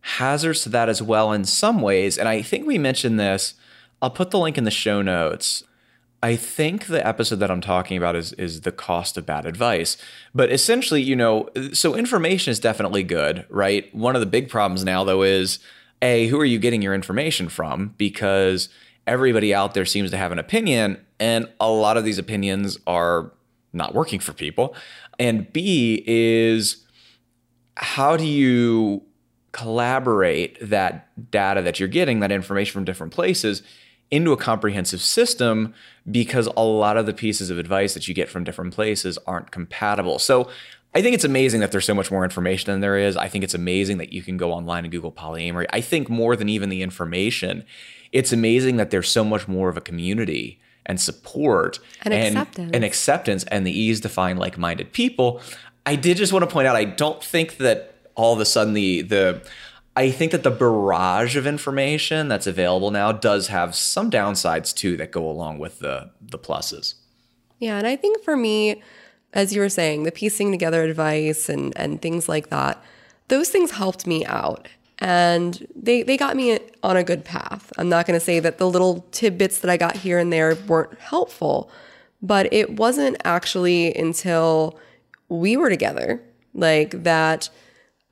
[0.00, 2.18] hazards to that as well in some ways.
[2.18, 3.54] And I think we mentioned this.
[4.02, 5.62] I'll put the link in the show notes.
[6.24, 9.98] I think the episode that I'm talking about is is the cost of bad advice.
[10.34, 13.94] But essentially, you know, so information is definitely good, right?
[13.94, 15.58] One of the big problems now though is
[16.00, 18.70] a who are you getting your information from because
[19.06, 23.30] everybody out there seems to have an opinion and a lot of these opinions are
[23.74, 24.74] not working for people.
[25.18, 26.86] And B is
[27.76, 29.02] how do you
[29.52, 33.62] collaborate that data that you're getting, that information from different places,
[34.10, 35.74] into a comprehensive system
[36.10, 39.50] because a lot of the pieces of advice that you get from different places aren't
[39.50, 40.18] compatible.
[40.18, 40.50] So
[40.94, 43.16] I think it's amazing that there's so much more information than there is.
[43.16, 45.66] I think it's amazing that you can go online and Google polyamory.
[45.72, 47.64] I think more than even the information,
[48.12, 52.70] it's amazing that there's so much more of a community and support and, and acceptance
[52.74, 55.40] and acceptance and the ease to find like-minded people.
[55.86, 58.74] I did just want to point out I don't think that all of a sudden
[58.74, 59.42] the the
[59.96, 64.96] I think that the barrage of information that's available now does have some downsides too
[64.96, 66.94] that go along with the the pluses.
[67.58, 68.82] Yeah, and I think for me
[69.34, 72.82] as you were saying, the piecing together advice and and things like that,
[73.28, 74.68] those things helped me out
[75.00, 77.72] and they they got me on a good path.
[77.76, 80.54] I'm not going to say that the little tidbits that I got here and there
[80.66, 81.70] weren't helpful,
[82.22, 84.78] but it wasn't actually until
[85.28, 86.22] we were together
[86.54, 87.50] like that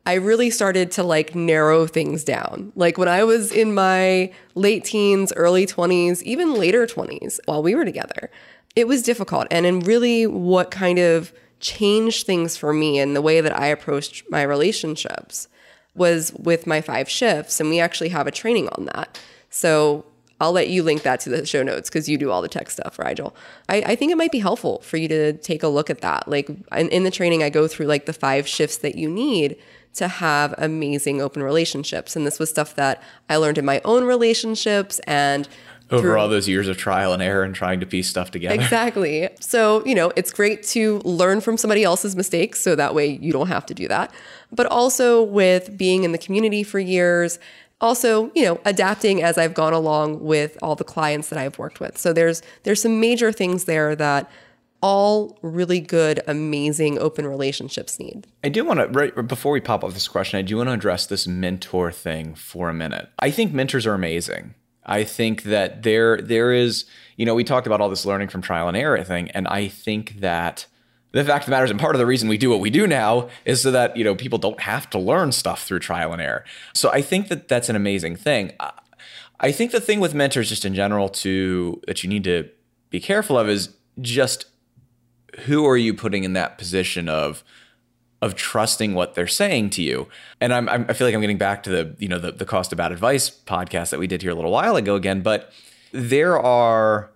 [0.04, 2.72] I really started to like narrow things down.
[2.74, 7.74] Like when I was in my late teens, early 20s, even later 20s while we
[7.74, 8.30] were together,
[8.74, 9.46] it was difficult.
[9.50, 13.66] And in really what kind of changed things for me and the way that I
[13.66, 15.48] approached my relationships
[15.94, 19.20] was with my five shifts, and we actually have a training on that.
[19.50, 20.06] So
[20.40, 22.70] I'll let you link that to the show notes because you do all the tech
[22.70, 23.36] stuff, Rigel.
[23.68, 26.26] I, I think it might be helpful for you to take a look at that.
[26.26, 29.56] Like in, in the training, I go through like the five shifts that you need
[29.94, 32.16] to have amazing open relationships.
[32.16, 35.48] And this was stuff that I learned in my own relationships and
[35.90, 38.54] over through- all those years of trial and error and trying to piece stuff together.
[38.54, 39.28] Exactly.
[39.40, 43.32] So, you know, it's great to learn from somebody else's mistakes so that way you
[43.32, 44.10] don't have to do that.
[44.50, 47.38] But also with being in the community for years,
[47.80, 51.80] also, you know, adapting as I've gone along with all the clients that I've worked
[51.80, 51.98] with.
[51.98, 54.30] So there's there's some major things there that
[54.82, 58.26] all really good, amazing open relationships need.
[58.42, 60.72] I do want to, right before we pop off this question, I do want to
[60.72, 63.08] address this mentor thing for a minute.
[63.18, 64.54] I think mentors are amazing.
[64.84, 68.42] I think that there there is, you know, we talked about all this learning from
[68.42, 70.66] trial and error thing, and I think that
[71.12, 72.70] the fact of the matter is, and part of the reason we do what we
[72.70, 76.12] do now is so that you know people don't have to learn stuff through trial
[76.12, 76.44] and error.
[76.72, 78.52] So I think that that's an amazing thing.
[78.58, 82.48] I- think the thing with mentors, just in general, to that you need to
[82.90, 84.46] be careful of is just
[85.40, 87.42] who are you putting in that position of
[88.22, 90.08] of trusting what they're saying to you.
[90.40, 92.44] And I'm, I'm I feel like I'm getting back to the you know the the
[92.44, 95.22] cost of bad advice podcast that we did here a little while ago again.
[95.22, 95.52] But
[95.90, 97.10] there are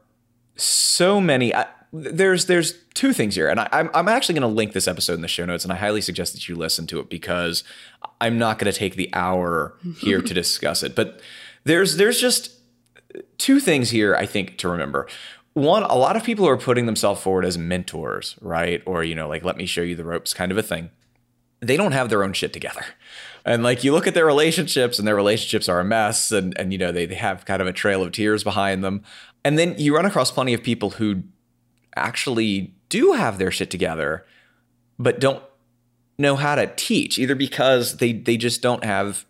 [0.57, 1.55] so many.
[1.55, 4.89] I, there's there's two things here, and I, I'm I'm actually going to link this
[4.89, 7.63] episode in the show notes, and I highly suggest that you listen to it because
[8.21, 10.97] I'm not going to take the hour here to discuss it.
[10.97, 11.21] But
[11.63, 12.51] there's there's just
[13.39, 15.07] two things here I think to remember.
[15.57, 18.83] One, a lot of people are putting themselves forward as mentors, right?
[18.85, 20.91] Or you know, like let me show you the ropes kind of a thing.
[21.61, 22.85] They don't have their own shit together.
[23.47, 26.73] And like you look at their relationships and their relationships are a mess and and
[26.73, 29.03] you know they, they have kind of a trail of tears behind them.
[29.45, 31.23] And then you run across plenty of people who
[31.95, 34.27] actually do have their shit together
[34.99, 35.43] but don't
[36.19, 39.25] know how to teach either because they they just don't have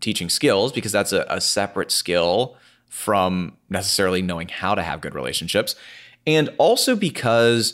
[0.00, 2.56] teaching skills because that's a, a separate skill
[2.92, 5.74] from necessarily knowing how to have good relationships.
[6.26, 7.72] And also because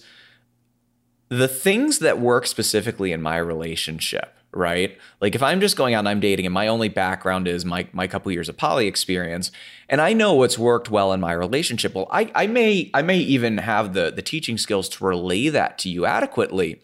[1.29, 4.97] the things that work specifically in my relationship right?
[5.21, 7.87] Like if i'm just going out and i'm dating and my only background is my
[7.93, 9.51] my couple years of poly experience
[9.91, 13.19] and i know what's worked well in my relationship well i i may i may
[13.19, 16.81] even have the the teaching skills to relay that to you adequately.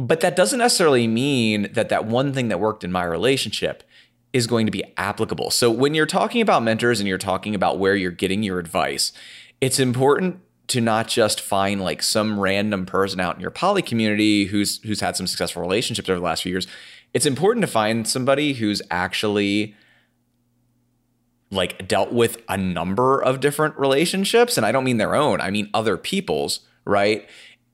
[0.00, 3.82] But that doesn't necessarily mean that that one thing that worked in my relationship
[4.32, 5.50] is going to be applicable.
[5.50, 9.12] So when you're talking about mentors and you're talking about where you're getting your advice,
[9.60, 14.44] it's important to not just find like some random person out in your poly community
[14.44, 16.66] who's who's had some successful relationships over the last few years.
[17.14, 19.74] It's important to find somebody who's actually
[21.50, 25.50] like dealt with a number of different relationships and I don't mean their own, I
[25.50, 27.26] mean other people's, right?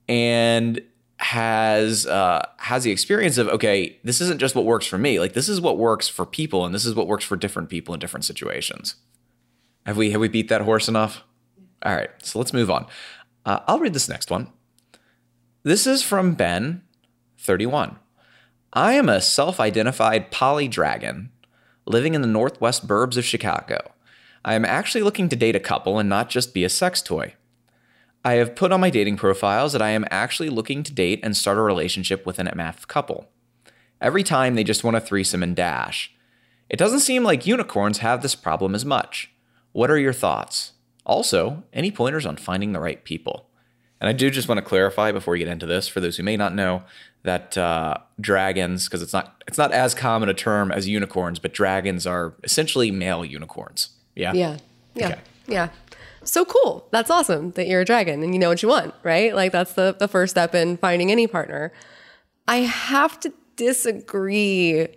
[0.07, 0.81] And
[1.25, 5.19] has uh, has the experience of okay, this isn't just what works for me.
[5.19, 7.95] Like this is what works for people, and this is what works for different people
[7.95, 8.95] in different situations.
[9.87, 11.23] Have we have we beat that horse enough?
[11.83, 12.85] All right, so let's move on.
[13.43, 14.51] Uh, I'll read this next one.
[15.63, 16.83] This is from Ben,
[17.39, 17.97] thirty one.
[18.73, 21.31] I am a self-identified poly dragon
[21.87, 23.93] living in the northwest burbs of Chicago.
[24.43, 27.33] I am actually looking to date a couple and not just be a sex toy.
[28.25, 31.37] I have put on my dating profiles that I am actually looking to date and
[31.37, 33.29] start a relationship with an MF couple.
[34.01, 36.11] Every time they just want a threesome and dash.
[36.67, 39.31] It doesn't seem like unicorns have this problem as much.
[39.73, 40.71] What are your thoughts?
[41.05, 43.47] Also, any pointers on finding the right people?
[44.01, 46.23] And I do just want to clarify before we get into this, for those who
[46.23, 46.81] may not know,
[47.21, 51.53] that uh, dragons, because it's not it's not as common a term as unicorns, but
[51.53, 53.89] dragons are essentially male unicorns.
[54.15, 54.33] Yeah.
[54.33, 54.57] Yeah.
[54.95, 55.07] Yeah.
[55.07, 55.19] Okay.
[55.47, 55.69] Yeah.
[56.25, 56.87] So cool.
[56.91, 59.33] That's awesome that you're a dragon and you know what you want, right?
[59.35, 61.71] Like that's the, the first step in finding any partner.
[62.47, 64.87] I have to disagree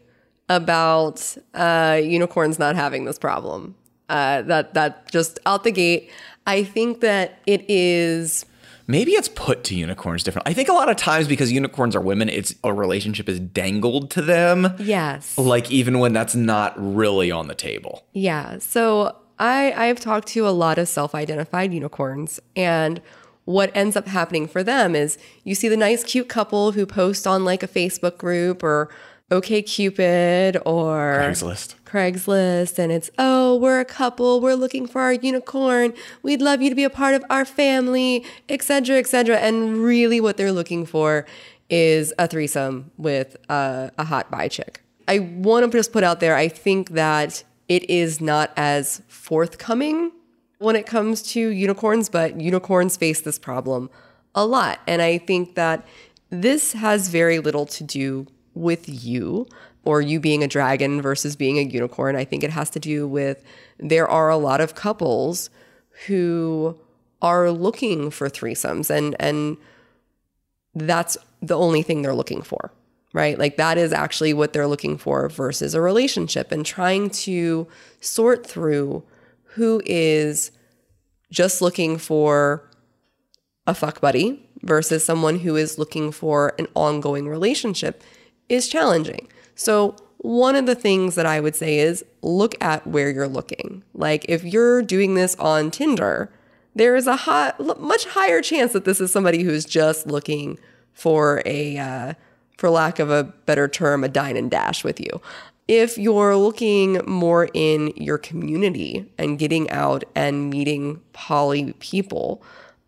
[0.49, 3.75] about uh, unicorns not having this problem.
[4.09, 6.11] Uh, that that just out the gate.
[6.47, 8.47] I think that it is
[8.91, 10.49] Maybe it's put to unicorns different.
[10.49, 14.11] I think a lot of times because unicorns are women, it's a relationship is dangled
[14.13, 14.75] to them.
[14.79, 15.37] yes.
[15.37, 18.07] Like even when that's not really on the table.
[18.15, 18.59] Yeah.
[18.61, 23.01] So I I've talked to a lot of self-identified unicorns and
[23.45, 27.27] what ends up happening for them is you see the nice cute couple who post
[27.27, 28.91] on like a Facebook group or
[29.31, 31.75] OkCupid or Craigslist.
[31.87, 34.41] Craigslist and it's oh we're a couple.
[34.41, 35.95] We're looking for our unicorn.
[36.23, 40.37] We'd love you to be a part of our family etc etc and really what
[40.37, 41.25] they're looking for
[41.71, 44.83] is a threesome with a, a hot bi chick.
[45.07, 50.13] I want to just put out there I think that it is not as forthcoming
[50.59, 53.91] when it comes to unicorns but unicorns face this problem
[54.35, 55.87] a lot and I think that
[56.31, 59.47] this has very little to do with you
[59.85, 62.17] or you being a dragon versus being a unicorn.
[62.17, 63.43] I think it has to do with
[63.79, 65.49] there are a lot of couples
[66.07, 66.79] who
[67.23, 69.57] are looking for threesomes and and
[70.75, 72.71] that's the only thing they're looking for
[73.13, 77.67] right like that is actually what they're looking for versus a relationship and trying to
[78.01, 79.03] sort through
[79.55, 80.51] who is
[81.31, 82.69] just looking for
[83.67, 88.03] a fuck buddy versus someone who is looking for an ongoing relationship
[88.49, 93.09] is challenging so one of the things that I would say is look at where
[93.09, 93.85] you're looking.
[93.95, 96.31] Like if you're doing this on Tinder,
[96.75, 100.59] there is a high, much higher chance that this is somebody who's just looking
[100.93, 102.15] for a, uh,
[102.59, 105.23] for lack of a better term, a dine and dash with you.
[105.69, 112.43] If you're looking more in your community and getting out and meeting poly people,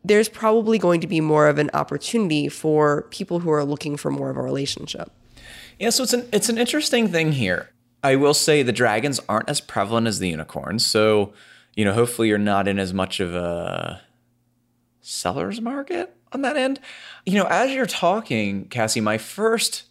[0.04, 4.10] there's probably going to be more of an opportunity for people who are looking for
[4.10, 5.12] more of a relationship.
[5.78, 7.70] Yeah, so it's an it's an interesting thing here.
[8.02, 11.32] I will say the dragons aren't as prevalent as the unicorns, so
[11.76, 14.02] you know, hopefully you're not in as much of a
[15.00, 16.80] seller's market on that end.
[17.26, 19.84] You know, as you're talking, Cassie, my first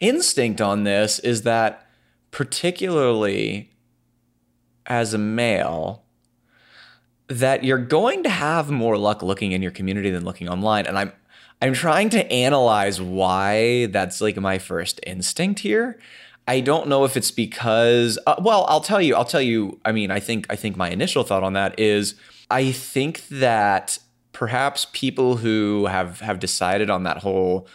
[0.00, 1.86] instinct on this is that
[2.30, 3.70] particularly
[4.86, 6.04] as a male,
[7.28, 10.86] that you're going to have more luck looking in your community than looking online.
[10.86, 11.12] And I'm
[11.60, 15.98] I'm trying to analyze why that's like my first instinct here.
[16.46, 19.92] I don't know if it's because uh, well, I'll tell you, I'll tell you, I
[19.92, 22.14] mean, I think I think my initial thought on that is
[22.50, 23.98] I think that
[24.38, 27.66] perhaps people who have have decided on that whole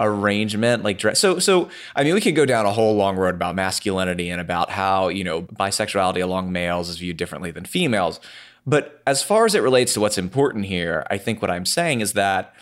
[0.00, 3.36] arrangement like dress so so i mean we could go down a whole long road
[3.36, 8.18] about masculinity and about how you know bisexuality along males is viewed differently than females.
[8.66, 12.00] But as far as it relates to what's important here i think what i'm saying
[12.00, 12.54] is that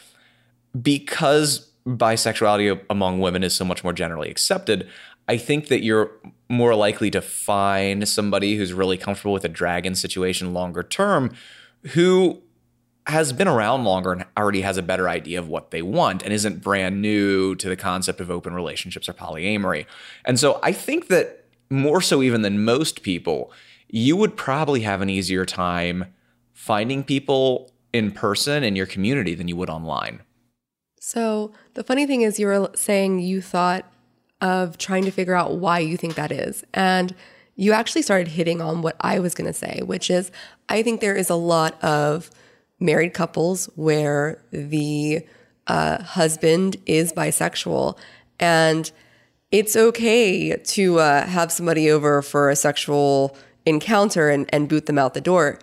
[0.81, 4.87] because bisexuality among women is so much more generally accepted,
[5.27, 6.11] I think that you're
[6.51, 11.35] more likely to find somebody who's really comfortable with a dragon situation longer term
[11.95, 12.43] who
[13.09, 16.33] has been around longer and already has a better idea of what they want and
[16.33, 19.87] isn't brand new to the concept of open relationships or polyamory.
[20.27, 23.51] And so I think that more so even than most people,
[23.89, 26.13] you would probably have an easier time
[26.53, 30.21] finding people in person in your community than you would online.
[31.01, 33.91] So the funny thing is, you were saying you thought
[34.43, 36.65] of trying to figure out why you think that is.
[36.75, 37.15] And
[37.57, 40.31] you actually started hitting on what I was going to say, which is
[40.69, 42.31] I think there is a lot of
[42.81, 45.27] married couples where the
[45.67, 47.99] uh, husband is bisexual
[48.41, 48.91] and
[49.51, 54.99] it's okay to uh, have somebody over for a sexual encounter and, and boot them
[54.99, 55.59] out the door.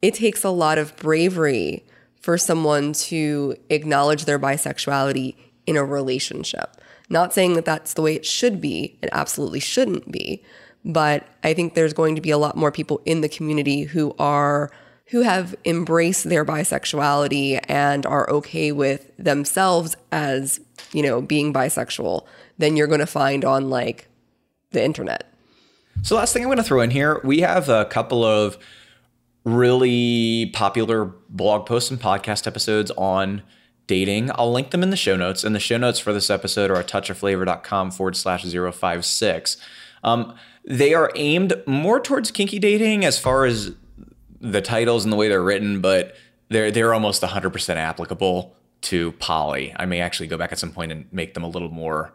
[0.00, 1.84] It takes a lot of bravery
[2.20, 6.76] for someone to acknowledge their bisexuality in a relationship.
[7.08, 10.42] Not saying that that's the way it should be, it absolutely shouldn't be,
[10.84, 14.14] but I think there's going to be a lot more people in the community who
[14.18, 14.70] are
[15.10, 20.60] who have embraced their bisexuality and are okay with themselves as,
[20.92, 22.24] you know, being bisexual
[22.58, 24.08] than you're going to find on like
[24.70, 25.32] the internet.
[26.02, 28.56] So last thing I'm going to throw in here, we have a couple of
[29.44, 33.42] really popular blog posts and podcast episodes on
[33.88, 34.30] dating.
[34.36, 35.42] I'll link them in the show notes.
[35.42, 39.56] And the show notes for this episode are at touchofflavor.com forward slash 056.
[40.04, 43.74] Um, they are aimed more towards kinky dating as far as
[44.40, 46.14] the titles and the way they're written, but
[46.48, 49.74] they're they're almost 100% applicable to poly.
[49.76, 52.12] I may actually go back at some point and make them a little more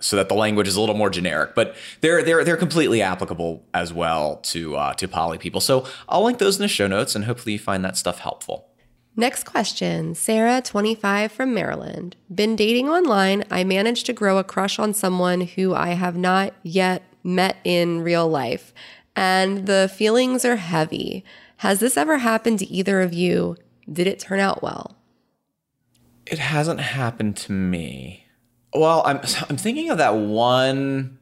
[0.00, 3.64] so that the language is a little more generic, but they're they're they're completely applicable
[3.74, 5.60] as well to uh, to poly people.
[5.60, 8.68] So I'll link those in the show notes, and hopefully you find that stuff helpful.
[9.16, 12.16] Next question Sarah, 25 from Maryland.
[12.32, 13.44] Been dating online.
[13.50, 18.02] I managed to grow a crush on someone who I have not yet met in
[18.02, 18.72] real life,
[19.16, 21.24] and the feelings are heavy.
[21.58, 23.56] Has this ever happened to either of you?
[23.90, 24.96] Did it turn out well?
[26.26, 28.26] It hasn't happened to me.
[28.74, 31.18] Well, I'm I'm thinking of that one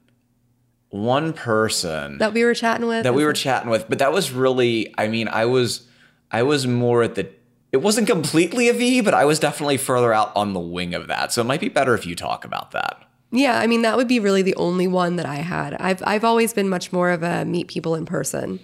[0.90, 3.04] one person that we were chatting with.
[3.04, 5.88] That we were chatting with, but that was really I mean, I was
[6.30, 7.30] I was more at the
[7.72, 11.06] it wasn't completely a V, but I was definitely further out on the wing of
[11.06, 11.32] that.
[11.32, 13.02] So it might be better if you talk about that.
[13.30, 15.74] Yeah, I mean that would be really the only one that I had.
[15.74, 18.60] I've I've always been much more of a meet people in person.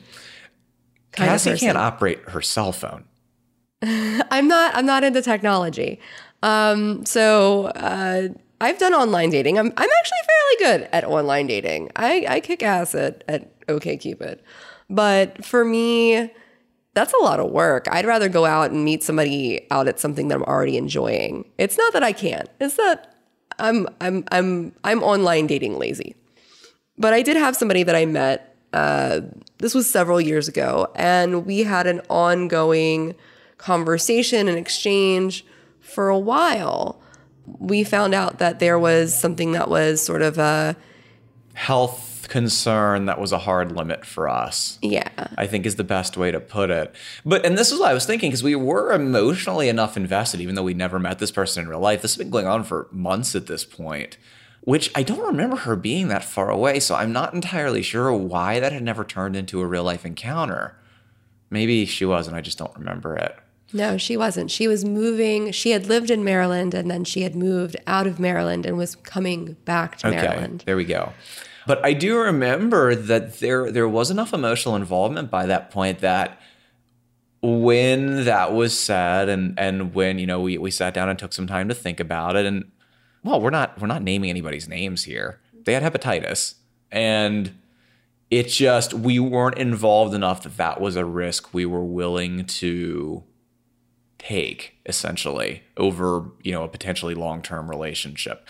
[1.13, 3.05] Cassie can't operate her cell phone.
[3.83, 6.01] I'm not I'm not into technology.
[6.43, 8.29] Um, so uh,
[8.61, 9.59] I've done online dating.
[9.59, 11.91] I'm I'm actually fairly good at online dating.
[11.97, 14.41] I, I kick ass at, at OKCupid.
[14.89, 16.31] But for me,
[16.95, 17.87] that's a lot of work.
[17.91, 21.51] I'd rather go out and meet somebody out at something that I'm already enjoying.
[21.59, 22.49] It's not that I can't.
[22.61, 23.17] It's that
[23.59, 26.15] I'm I'm I'm I'm online dating lazy.
[26.99, 28.57] But I did have somebody that I met.
[28.73, 29.23] Uh,
[29.63, 33.15] this was several years ago, and we had an ongoing
[33.59, 35.47] conversation and exchange
[35.81, 37.01] for a while.
[37.47, 40.77] We found out that there was something that was sort of a
[41.55, 44.79] Health concern that was a hard limit for us.
[44.81, 45.11] yeah.
[45.37, 46.95] I think is the best way to put it.
[47.25, 50.55] But and this is what I was thinking because we were emotionally enough invested, even
[50.55, 52.03] though we never met this person in real life.
[52.03, 54.17] This has been going on for months at this point,
[54.63, 56.81] which I don't remember her being that far away.
[56.81, 60.77] So I'm not entirely sure why that had never turned into a real life encounter.
[61.51, 63.37] Maybe she was, and I just don't remember it.
[63.73, 64.51] No, she wasn't.
[64.51, 65.51] She was moving.
[65.53, 68.97] She had lived in Maryland and then she had moved out of Maryland and was
[68.97, 70.63] coming back to Maryland.
[70.67, 71.13] There we go.
[71.67, 76.39] But I do remember that there there was enough emotional involvement by that point that
[77.41, 81.33] when that was said and and when you know we, we sat down and took
[81.33, 82.71] some time to think about it and
[83.23, 86.55] well we're not we're not naming anybody's names here they had hepatitis
[86.91, 87.53] and
[88.31, 93.23] it just we weren't involved enough that that was a risk we were willing to
[94.19, 98.47] take essentially over you know a potentially long-term relationship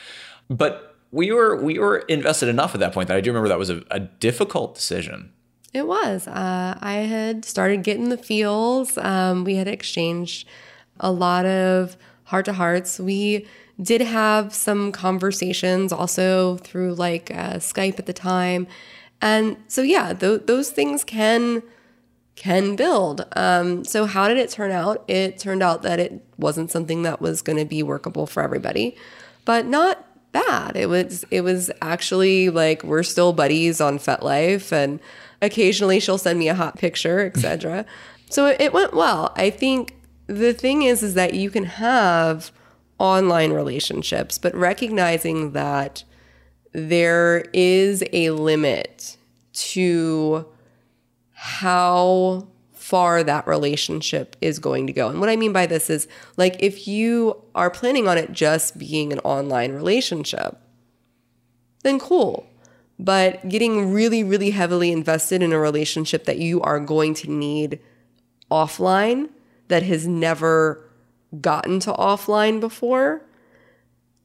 [0.50, 3.58] but we were we were invested enough at that point that i do remember that
[3.58, 5.32] was a, a difficult decision
[5.74, 6.28] It was.
[6.28, 8.98] Uh, I had started getting the feels.
[8.98, 10.46] Um, we had exchanged
[11.00, 13.00] a lot of heart to hearts.
[13.00, 13.46] We
[13.82, 18.66] did have some conversations also through like uh, Skype at the time,
[19.20, 21.62] and so yeah, th- those things can
[22.34, 23.26] can build.
[23.36, 25.04] Um, so how did it turn out?
[25.08, 28.96] It turned out that it wasn't something that was going to be workable for everybody,
[29.44, 30.76] but not bad.
[30.76, 34.98] It was it was actually like we're still buddies on FetLife and
[35.40, 37.84] occasionally she'll send me a hot picture, etc.
[38.30, 39.32] so it, it went well.
[39.36, 39.94] I think
[40.26, 42.50] the thing is is that you can have
[42.98, 46.04] online relationships, but recognizing that
[46.72, 49.16] there is a limit
[49.52, 50.46] to
[51.32, 55.08] how far that relationship is going to go.
[55.08, 58.78] And what I mean by this is like if you are planning on it just
[58.78, 60.58] being an online relationship,
[61.82, 62.46] then cool.
[62.98, 67.80] But getting really, really heavily invested in a relationship that you are going to need
[68.50, 69.30] offline
[69.68, 70.81] that has never
[71.40, 73.22] gotten to offline before,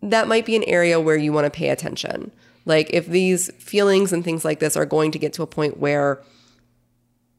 [0.02, 2.32] that might be an area where you want to pay attention.
[2.66, 5.78] Like if these feelings and things like this are going to get to a point
[5.78, 6.22] where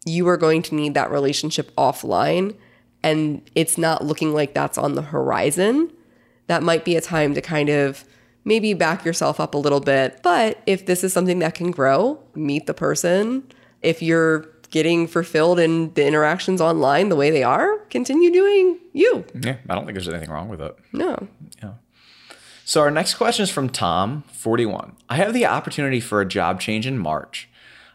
[0.06, 2.56] you are going to need that relationship offline
[3.02, 5.92] and it's not looking like that's on the horizon,
[6.46, 8.04] that might be a time to kind of
[8.44, 10.20] maybe back yourself up a little bit.
[10.22, 13.44] But if this is something that can grow, meet the person.
[13.82, 19.24] If you're getting fulfilled in the interactions online the way they are, continue doing you.
[19.42, 21.28] yeah i don't think there's anything wrong with it No.
[21.62, 21.72] Yeah.
[22.64, 24.94] So our next question is from Tom, 41.
[25.08, 27.48] I have the opportunity for a job change in March.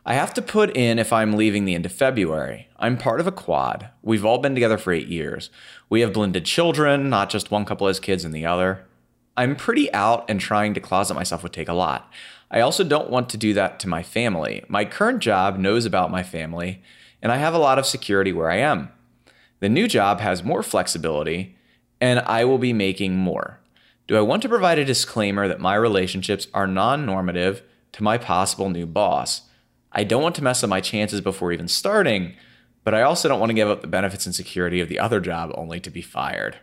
[0.04, 2.68] I have to put in if I'm leaving the end of February.
[2.80, 3.90] I'm part of a quad.
[4.02, 5.52] We've all been together for eight years.
[5.90, 8.84] We have blended children, not just one couple has kids and the other.
[9.38, 12.12] I'm pretty out and trying to closet myself would take a lot.
[12.54, 14.64] I also don't want to do that to my family.
[14.68, 16.84] My current job knows about my family,
[17.20, 18.92] and I have a lot of security where I am.
[19.60, 21.58] The new job has more flexibility,
[22.00, 23.60] and I will be making more.
[24.06, 28.20] Do I want to provide a disclaimer that my relationships are non normative to my
[28.20, 29.50] possible new boss?
[29.92, 32.34] I don't want to mess up my chances before even starting,
[32.84, 35.20] but I also don't want to give up the benefits and security of the other
[35.20, 36.58] job only to be fired.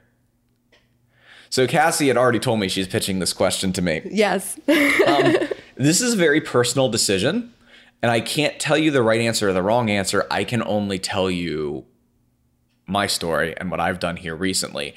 [1.48, 4.02] So Cassie had already told me she's pitching this question to me.
[4.04, 4.56] Yes.
[4.68, 5.34] Um,
[5.80, 7.54] This is a very personal decision,
[8.02, 10.26] and I can't tell you the right answer or the wrong answer.
[10.30, 11.86] I can only tell you
[12.86, 14.94] my story and what I've done here recently.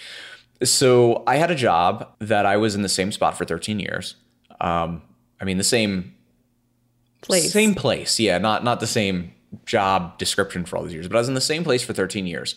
[0.61, 4.15] So I had a job that I was in the same spot for 13 years.
[4.59, 5.01] Um,
[5.39, 6.15] I mean, the same
[7.21, 7.53] Place.
[7.53, 8.19] same place.
[8.19, 9.34] Yeah, not not the same
[9.65, 12.27] job description for all these years, but I was in the same place for 13
[12.27, 12.55] years.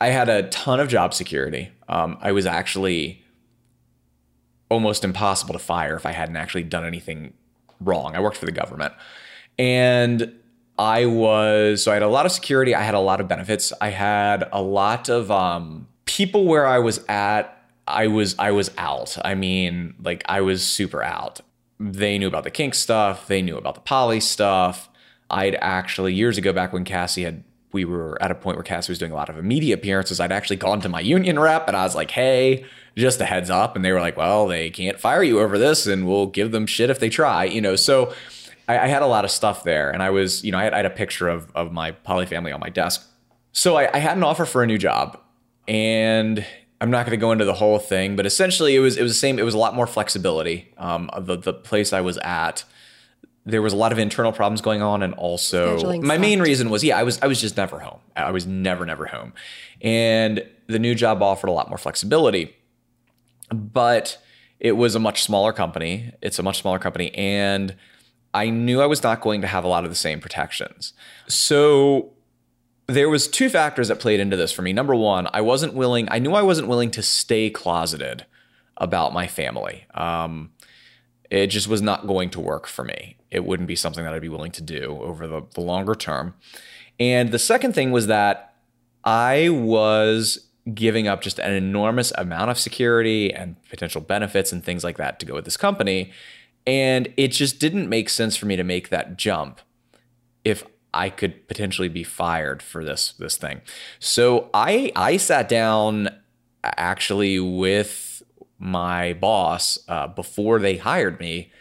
[0.00, 1.70] I had a ton of job security.
[1.88, 3.24] Um, I was actually
[4.68, 7.34] almost impossible to fire if I hadn't actually done anything
[7.80, 8.14] wrong.
[8.14, 8.92] I worked for the government.
[9.58, 10.32] And
[10.78, 12.74] I was, so I had a lot of security.
[12.74, 13.72] I had a lot of benefits.
[13.80, 17.54] I had a lot of um, people where I was at.
[17.86, 19.16] I was, I was out.
[19.24, 21.40] I mean, like I was super out.
[21.80, 23.26] They knew about the kink stuff.
[23.26, 24.88] They knew about the poly stuff.
[25.30, 28.90] I'd actually, years ago, back when Cassie had we were at a point where Cassie
[28.90, 30.20] was doing a lot of media appearances.
[30.20, 32.64] I'd actually gone to my union rep and I was like, hey,
[32.96, 33.76] just a heads up.
[33.76, 36.66] And they were like, well, they can't fire you over this and we'll give them
[36.66, 37.76] shit if they try, you know.
[37.76, 38.14] So
[38.68, 39.90] I, I had a lot of stuff there.
[39.90, 42.26] And I was, you know, I had, I had a picture of, of my poly
[42.26, 43.06] family on my desk.
[43.52, 45.20] So I, I had an offer for a new job
[45.66, 46.44] and
[46.80, 49.12] I'm not going to go into the whole thing, but essentially it was it was
[49.12, 49.38] the same.
[49.38, 50.72] It was a lot more flexibility.
[50.78, 52.64] Um, the the place I was at,
[53.48, 56.70] there was a lot of internal problems going on, and also Scheduling my main reason
[56.70, 58.00] was yeah, I was I was just never home.
[58.14, 59.32] I was never never home,
[59.80, 62.54] and the new job offered a lot more flexibility,
[63.50, 64.18] but
[64.60, 66.12] it was a much smaller company.
[66.20, 67.74] It's a much smaller company, and
[68.34, 70.92] I knew I was not going to have a lot of the same protections.
[71.26, 72.12] So
[72.86, 74.72] there was two factors that played into this for me.
[74.72, 76.06] Number one, I wasn't willing.
[76.10, 78.26] I knew I wasn't willing to stay closeted
[78.76, 79.86] about my family.
[79.94, 80.50] Um,
[81.30, 83.16] it just was not going to work for me.
[83.30, 86.34] It wouldn't be something that I'd be willing to do over the, the longer term.
[86.98, 88.54] And the second thing was that
[89.04, 94.84] I was giving up just an enormous amount of security and potential benefits and things
[94.84, 96.12] like that to go with this company.
[96.66, 99.60] And it just didn't make sense for me to make that jump
[100.44, 103.60] if I could potentially be fired for this this thing.
[103.98, 106.08] So I I sat down
[106.64, 108.07] actually with
[108.58, 111.52] my boss uh, before they hired me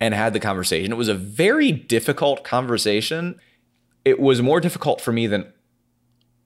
[0.00, 0.90] and had the conversation.
[0.90, 3.38] It was a very difficult conversation.
[4.04, 5.52] It was more difficult for me than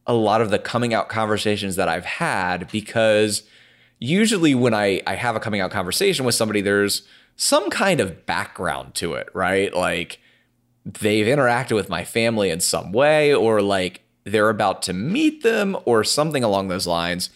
[0.06, 3.42] a lot of the coming out conversations that I've had because
[3.98, 7.02] usually when I, I have a coming out conversation with somebody, there's
[7.36, 9.74] some kind of background to it, right?
[9.74, 10.20] Like
[10.84, 15.76] they've interacted with my family in some way, or like they're about to meet them,
[15.84, 17.30] or something along those lines.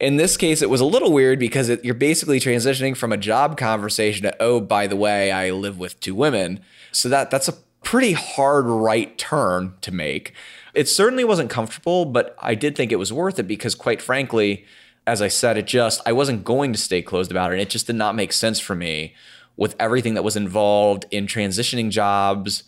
[0.00, 3.16] In this case, it was a little weird because it, you're basically transitioning from a
[3.16, 6.60] job conversation to, oh, by the way, I live with two women.
[6.92, 10.34] So that that's a pretty hard right turn to make.
[10.74, 14.64] It certainly wasn't comfortable, but I did think it was worth it because, quite frankly,
[15.06, 17.54] as I said, it just, I wasn't going to stay closed about it.
[17.54, 19.14] And it just did not make sense for me
[19.56, 22.62] with everything that was involved in transitioning jobs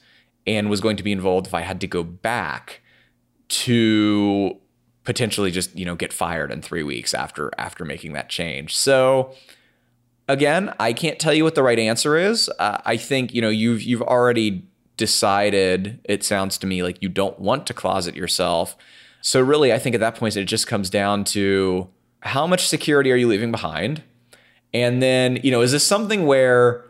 [0.46, 2.80] and was going to be involved if I had to go back
[3.48, 4.56] to
[5.04, 8.76] potentially just, you know, get fired in three weeks after after making that change.
[8.76, 9.34] So
[10.28, 12.50] again, I can't tell you what the right answer is.
[12.58, 14.64] Uh, I think, you know, you've you've already
[14.96, 18.76] decided, it sounds to me like you don't want to closet yourself.
[19.22, 21.88] So really, I think at that point it just comes down to
[22.20, 24.02] how much security are you leaving behind?
[24.74, 26.84] And then, you know, is this something where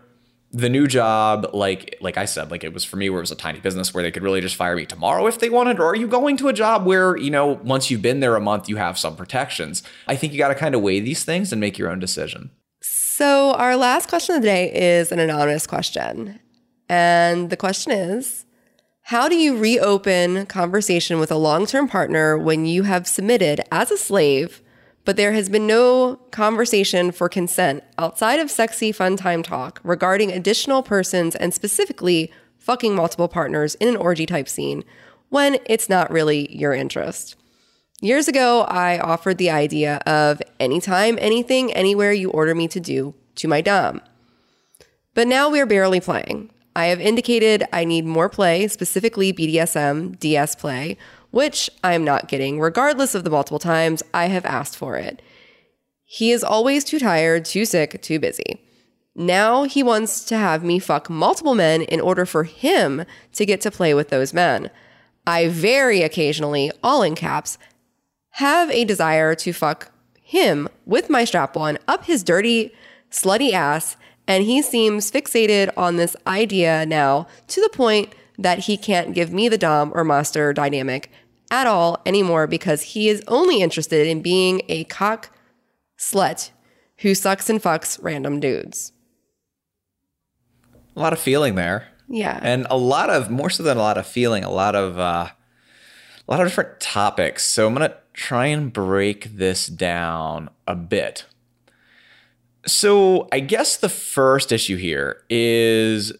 [0.53, 3.31] the new job, like like I said, like it was for me where it was
[3.31, 5.87] a tiny business where they could really just fire me tomorrow if they wanted, or
[5.87, 8.69] are you going to a job where, you know, once you've been there a month,
[8.69, 9.83] you have some protections?
[10.09, 12.51] I think you got to kind of weigh these things and make your own decision.
[12.81, 16.41] So, our last question of the day is an anonymous question.
[16.89, 18.45] And the question is
[19.03, 23.93] How do you reopen conversation with a long term partner when you have submitted as
[23.93, 24.63] a slave,
[25.11, 30.31] but there has been no conversation for consent outside of sexy fun time talk regarding
[30.31, 34.85] additional persons and specifically fucking multiple partners in an orgy type scene
[35.29, 37.35] when it's not really your interest?
[38.01, 43.17] Years ago, I offered the idea of anytime, anything, anywhere you order me to do
[43.35, 44.03] to my Dom.
[45.15, 46.51] But now we're barely playing.
[46.77, 50.97] I have indicated I need more play, specifically BDSM, DS play,
[51.31, 55.23] which I am not getting, regardless of the multiple times I have asked for it.
[56.05, 58.61] He is always too tired, too sick, too busy.
[59.15, 63.61] Now he wants to have me fuck multiple men in order for him to get
[63.63, 64.71] to play with those men.
[65.27, 67.59] I very occasionally, all in caps,
[68.35, 72.73] have a desire to fuck him with my strap on up his dirty,
[73.11, 78.77] slutty ass, and he seems fixated on this idea now to the point that he
[78.77, 81.11] can't give me the Dom or Master dynamic
[81.51, 85.31] at all anymore because he is only interested in being a cock
[85.99, 86.51] slut
[86.99, 88.93] who sucks and fucks random dudes.
[90.97, 91.89] A lot of feeling there.
[92.09, 92.39] Yeah.
[92.43, 95.29] And a lot of more so than a lot of feeling, a lot of uh
[96.29, 97.45] a lot of different topics.
[97.45, 101.27] So I'm going to try and break this down a bit.
[102.67, 106.13] So, I guess the first issue here is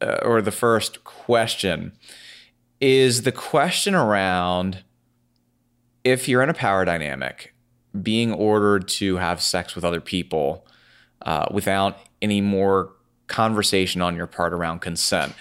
[0.00, 1.92] uh, or the first question
[2.82, 4.82] is the question around
[6.02, 7.54] if you're in a power dynamic,
[8.02, 10.66] being ordered to have sex with other people
[11.22, 12.92] uh, without any more
[13.28, 15.32] conversation on your part around consent.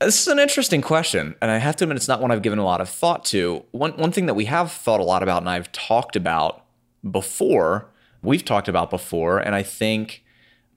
[0.00, 2.58] This is an interesting question, and I have to admit it's not one I've given
[2.58, 3.64] a lot of thought to.
[3.70, 6.64] One one thing that we have thought a lot about, and I've talked about
[7.08, 7.90] before,
[8.22, 10.24] we've talked about before, and I think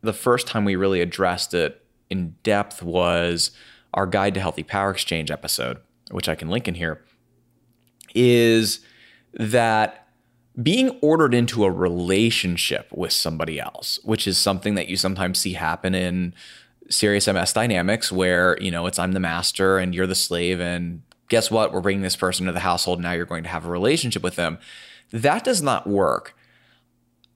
[0.01, 3.51] the first time we really addressed it in depth was
[3.93, 5.77] our Guide to Healthy Power Exchange episode,
[6.11, 7.03] which I can link in here,
[8.13, 8.79] is
[9.33, 10.07] that
[10.61, 15.53] being ordered into a relationship with somebody else, which is something that you sometimes see
[15.53, 16.33] happen in
[16.89, 21.01] serious MS dynamics where, you know, it's I'm the master and you're the slave and
[21.29, 21.73] guess what?
[21.73, 23.01] We're bringing this person to the household.
[23.01, 24.59] Now you're going to have a relationship with them.
[25.11, 26.35] That does not work.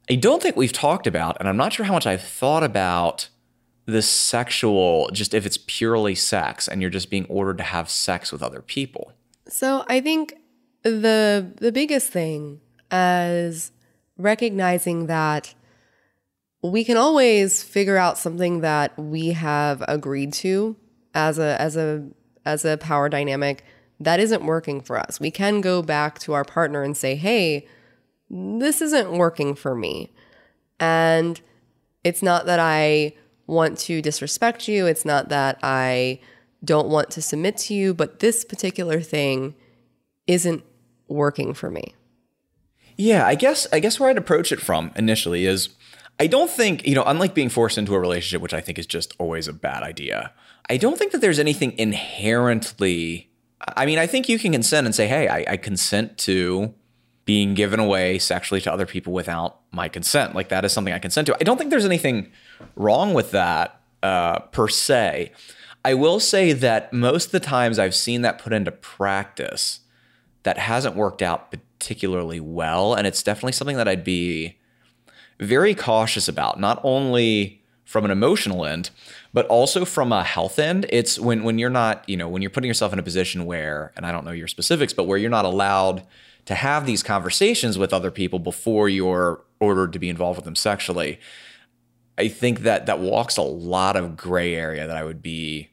[0.09, 3.29] I don't think we've talked about, and I'm not sure how much I've thought about
[3.88, 8.31] the sexual, just if it's purely sex and you're just being ordered to have sex
[8.31, 9.13] with other people.
[9.47, 10.35] So I think
[10.83, 12.59] the the biggest thing
[12.91, 13.71] is
[14.17, 15.53] recognizing that
[16.61, 20.75] we can always figure out something that we have agreed to
[21.15, 22.09] as a as a
[22.45, 23.63] as a power dynamic
[24.01, 25.19] that isn't working for us.
[25.19, 27.65] We can go back to our partner and say, "Hey,
[28.29, 30.11] this isn't working for me."
[30.77, 31.39] And
[32.03, 33.13] it's not that I
[33.47, 36.19] want to disrespect you, it's not that I
[36.63, 39.55] don't want to submit to you, but this particular thing
[40.27, 40.63] isn't
[41.07, 41.95] working for me.
[42.97, 45.69] Yeah, I guess I guess where I'd approach it from initially is
[46.19, 48.87] I don't think, you know, unlike being forced into a relationship, which I think is
[48.87, 50.33] just always a bad idea,
[50.69, 53.29] I don't think that there's anything inherently.
[53.75, 56.73] I mean, I think you can consent and say, hey, I, I consent to
[57.25, 60.33] being given away sexually to other people without my consent.
[60.33, 61.35] Like that is something I consent to.
[61.39, 62.31] I don't think there's anything
[62.75, 65.31] wrong with that uh, per se.
[65.85, 69.81] I will say that most of the times I've seen that put into practice,
[70.43, 72.93] that hasn't worked out particularly well.
[72.93, 74.57] And it's definitely something that I'd be
[75.39, 78.89] very cautious about, not only from an emotional end,
[79.33, 80.85] but also from a health end.
[80.89, 83.93] It's when when you're not, you know, when you're putting yourself in a position where,
[83.95, 86.03] and I don't know your specifics, but where you're not allowed
[86.45, 90.55] to have these conversations with other people before you're ordered to be involved with them
[90.55, 91.19] sexually.
[92.18, 95.70] I think that that walks a lot of gray area that I would be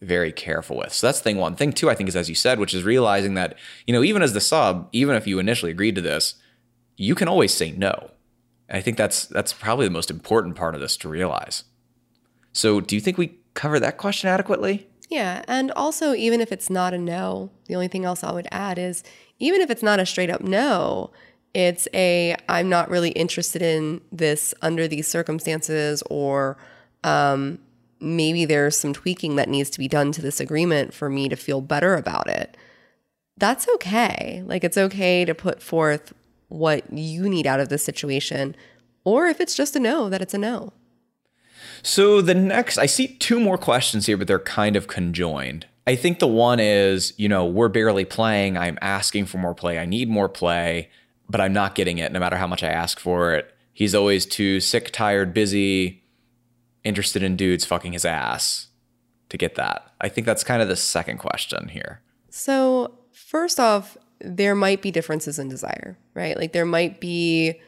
[0.00, 0.92] very careful with.
[0.92, 1.54] So that's thing one.
[1.54, 3.56] Thing two, I think, is as you said, which is realizing that,
[3.86, 6.34] you know, even as the sub, even if you initially agreed to this,
[6.96, 8.10] you can always say no.
[8.68, 11.64] And I think that's that's probably the most important part of this to realize.
[12.52, 14.88] So do you think we cover that question adequately?
[15.08, 15.44] Yeah.
[15.48, 18.78] And also, even if it's not a no, the only thing else I would add
[18.78, 19.02] is
[19.38, 21.10] even if it's not a straight up no,
[21.54, 26.56] it's a I'm not really interested in this under these circumstances, or
[27.04, 27.58] um,
[28.00, 31.36] maybe there's some tweaking that needs to be done to this agreement for me to
[31.36, 32.56] feel better about it.
[33.36, 34.42] That's okay.
[34.44, 36.12] Like, it's okay to put forth
[36.48, 38.54] what you need out of this situation,
[39.04, 40.72] or if it's just a no, that it's a no.
[41.82, 45.66] So the next, I see two more questions here, but they're kind of conjoined.
[45.86, 48.58] I think the one is, you know, we're barely playing.
[48.58, 49.78] I'm asking for more play.
[49.78, 50.90] I need more play,
[51.30, 53.54] but I'm not getting it no matter how much I ask for it.
[53.72, 56.02] He's always too sick, tired, busy,
[56.82, 58.66] interested in dudes fucking his ass
[59.28, 59.92] to get that.
[60.00, 62.00] I think that's kind of the second question here.
[62.30, 66.36] So, first off, there might be differences in desire, right?
[66.36, 67.60] Like there might be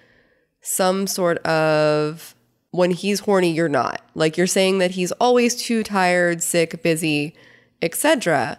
[0.61, 2.35] some sort of
[2.73, 4.03] when he's horny, you're not.
[4.15, 7.37] Like you're saying that he's always too tired, sick, busy,
[7.81, 8.59] etc.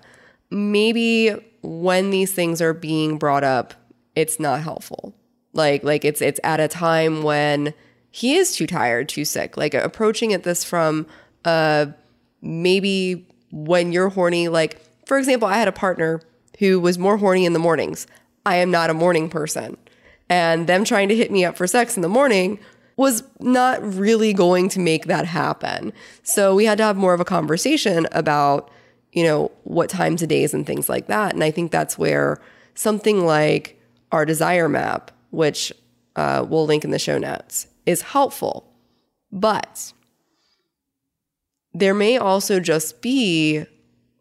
[0.50, 3.74] Maybe when these things are being brought up,
[4.16, 5.14] it's not helpful.
[5.54, 7.74] Like like it's it's at a time when
[8.12, 9.58] he is too tired, too sick.
[9.58, 11.06] Like approaching at this from
[11.46, 11.88] uh
[12.42, 16.22] maybe when you're horny like for example, I had a partner
[16.60, 18.08] who was more horny in the mornings.
[18.46, 19.78] I am not a morning person.
[20.30, 22.60] And them trying to hit me up for sex in the morning
[22.96, 25.94] was not really going to make that happen.
[26.22, 28.72] So we had to have more of a conversation about,
[29.12, 31.34] you know, what times of days and things like that.
[31.34, 32.40] And I think that's where
[32.76, 33.80] something like
[34.14, 35.74] our desire map, which
[36.16, 38.72] uh, we'll link in the show notes, is helpful.
[39.32, 39.92] But
[41.74, 43.66] there may also just be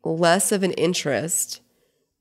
[0.03, 1.61] less of an interest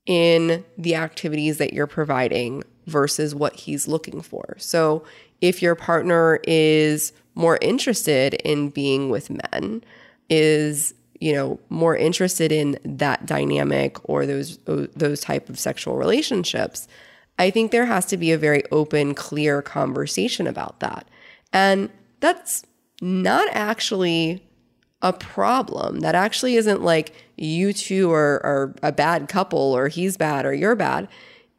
[0.04, 4.56] in the activities that you're providing versus what he's looking for.
[4.58, 5.04] So
[5.40, 9.82] if your partner is more interested in being with men,
[10.28, 16.88] is you know more interested in that dynamic or those those type of sexual relationships,
[17.42, 21.08] I think there has to be a very open, clear conversation about that.
[21.52, 21.90] And
[22.20, 22.64] that's
[23.00, 24.46] not actually
[25.02, 26.00] a problem.
[26.00, 30.54] That actually isn't like you two are, are a bad couple or he's bad or
[30.54, 31.08] you're bad.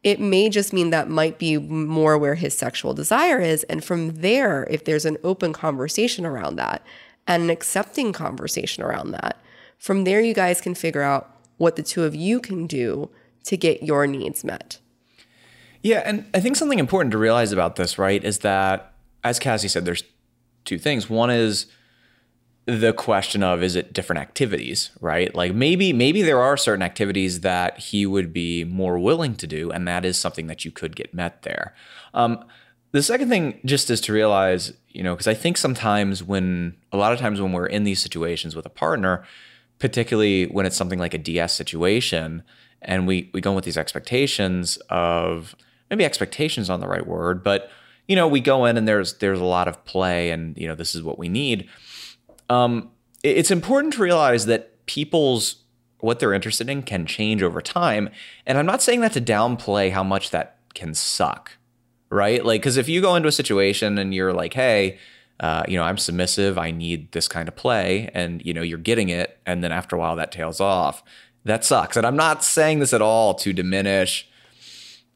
[0.02, 3.62] It may just mean that might be more where his sexual desire is.
[3.64, 6.82] And from there, if there's an open conversation around that
[7.26, 9.38] and an accepting conversation around that,
[9.76, 13.10] from there, you guys can figure out what the two of you can do
[13.42, 14.78] to get your needs met.
[15.84, 16.02] Yeah.
[16.04, 19.84] And I think something important to realize about this, right, is that, as Cassie said,
[19.84, 20.02] there's
[20.64, 21.08] two things.
[21.08, 21.66] One is,
[22.66, 25.34] the question of is it different activities, right?
[25.34, 29.70] Like maybe maybe there are certain activities that he would be more willing to do,
[29.70, 31.74] and that is something that you could get met there.
[32.14, 32.42] Um,
[32.92, 36.96] the second thing just is to realize, you know, because I think sometimes when a
[36.96, 39.24] lot of times when we're in these situations with a partner,
[39.78, 42.42] particularly when it's something like a DS situation,
[42.80, 45.54] and we we go with these expectations of
[45.94, 47.70] maybe expectations on the right word, but
[48.08, 50.74] you know, we go in and there's there's a lot of play and you know,
[50.74, 51.68] this is what we need.
[52.50, 52.90] Um
[53.22, 55.56] it's important to realize that people's
[56.00, 58.10] what they're interested in can change over time.
[58.46, 61.52] And I'm not saying that to downplay how much that can suck,
[62.10, 62.44] right?
[62.44, 64.98] Like, because if you go into a situation and you're like, hey,
[65.40, 68.78] uh, you know, I'm submissive, I need this kind of play, and you know, you're
[68.78, 71.02] getting it, and then after a while that tails off,
[71.44, 71.96] that sucks.
[71.96, 74.28] And I'm not saying this at all to diminish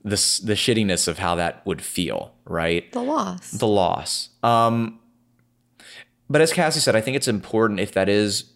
[0.03, 0.11] the
[0.45, 2.91] the shittiness of how that would feel, right?
[2.93, 3.51] The loss.
[3.51, 4.29] the loss.
[4.43, 5.01] Um,
[6.31, 8.53] but as Cassie said, I think it's important if that is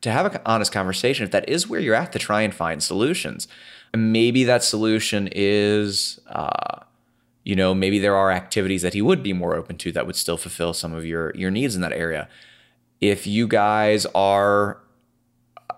[0.00, 2.82] to have an honest conversation, if that is where you're at to try and find
[2.82, 3.46] solutions.
[3.92, 6.80] And maybe that solution is, uh,
[7.44, 10.16] you know, maybe there are activities that he would be more open to that would
[10.16, 12.28] still fulfill some of your your needs in that area.
[13.00, 14.78] If you guys are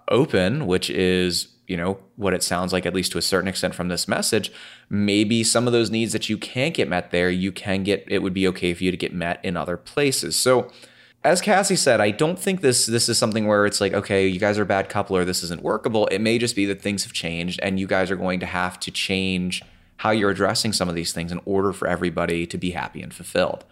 [0.09, 3.75] open, which is you know what it sounds like at least to a certain extent
[3.75, 4.53] from this message
[4.91, 8.19] maybe some of those needs that you can't get met there you can get it
[8.19, 10.37] would be okay for you to get met in other places.
[10.37, 10.71] So
[11.25, 14.41] as cassie said i don't think this this is something where it's like okay you
[14.41, 16.07] guys are a bad couple or this isn't workable.
[16.09, 18.79] It may just be that things have changed and you guys are going to have
[18.81, 19.63] to change
[19.97, 23.15] how you're addressing some of these things in order for everybody to be happy and
[23.15, 23.65] fulfilled.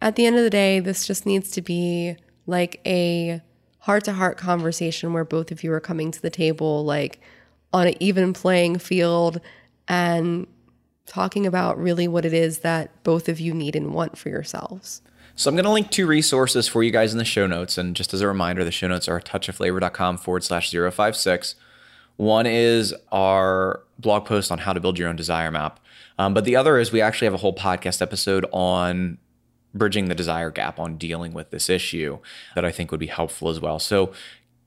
[0.00, 2.16] At the end of the day, this just needs to be
[2.46, 3.40] like a
[3.88, 7.22] heart to heart conversation where both of you are coming to the table like
[7.72, 9.40] on an even playing field
[9.88, 10.46] and
[11.06, 15.00] talking about really what it is that both of you need and want for yourselves.
[15.36, 17.78] So I'm going to link two resources for you guys in the show notes.
[17.78, 21.54] And just as a reminder, the show notes are touchofflavor.com forward slash 056.
[22.18, 25.80] One is our blog post on how to build your own desire map.
[26.18, 29.16] Um, but the other is we actually have a whole podcast episode on
[29.74, 32.18] bridging the desire gap, on dealing with this issue
[32.54, 33.78] that I think would be helpful as well.
[33.78, 34.12] So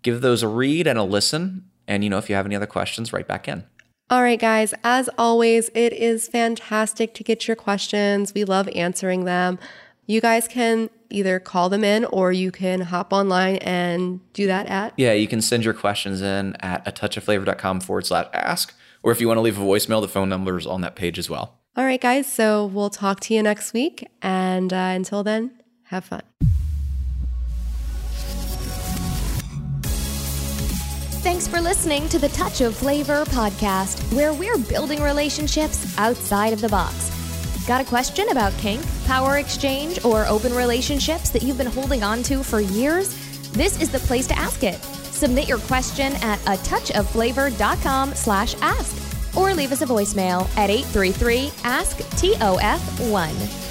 [0.01, 1.65] give those a read and a listen.
[1.87, 3.65] And, you know, if you have any other questions, write back in.
[4.09, 8.33] All right, guys, as always, it is fantastic to get your questions.
[8.33, 9.57] We love answering them.
[10.05, 14.67] You guys can either call them in or you can hop online and do that
[14.67, 18.75] at Yeah, you can send your questions in at a touchofflavor.com forward slash ask.
[19.03, 21.17] Or if you want to leave a voicemail, the phone number is on that page
[21.17, 21.60] as well.
[21.77, 22.31] All right, guys.
[22.31, 24.07] So we'll talk to you next week.
[24.21, 25.51] And uh, until then,
[25.83, 26.21] have fun.
[31.23, 36.61] Thanks for listening to the Touch of Flavor podcast, where we're building relationships outside of
[36.61, 37.09] the box.
[37.67, 42.23] Got a question about kink, power exchange, or open relationships that you've been holding on
[42.23, 43.15] to for years?
[43.51, 44.81] This is the place to ask it.
[44.83, 51.51] Submit your question at a touchofflavor.com slash ask or leave us a voicemail at 833
[51.63, 53.70] ask TOF1.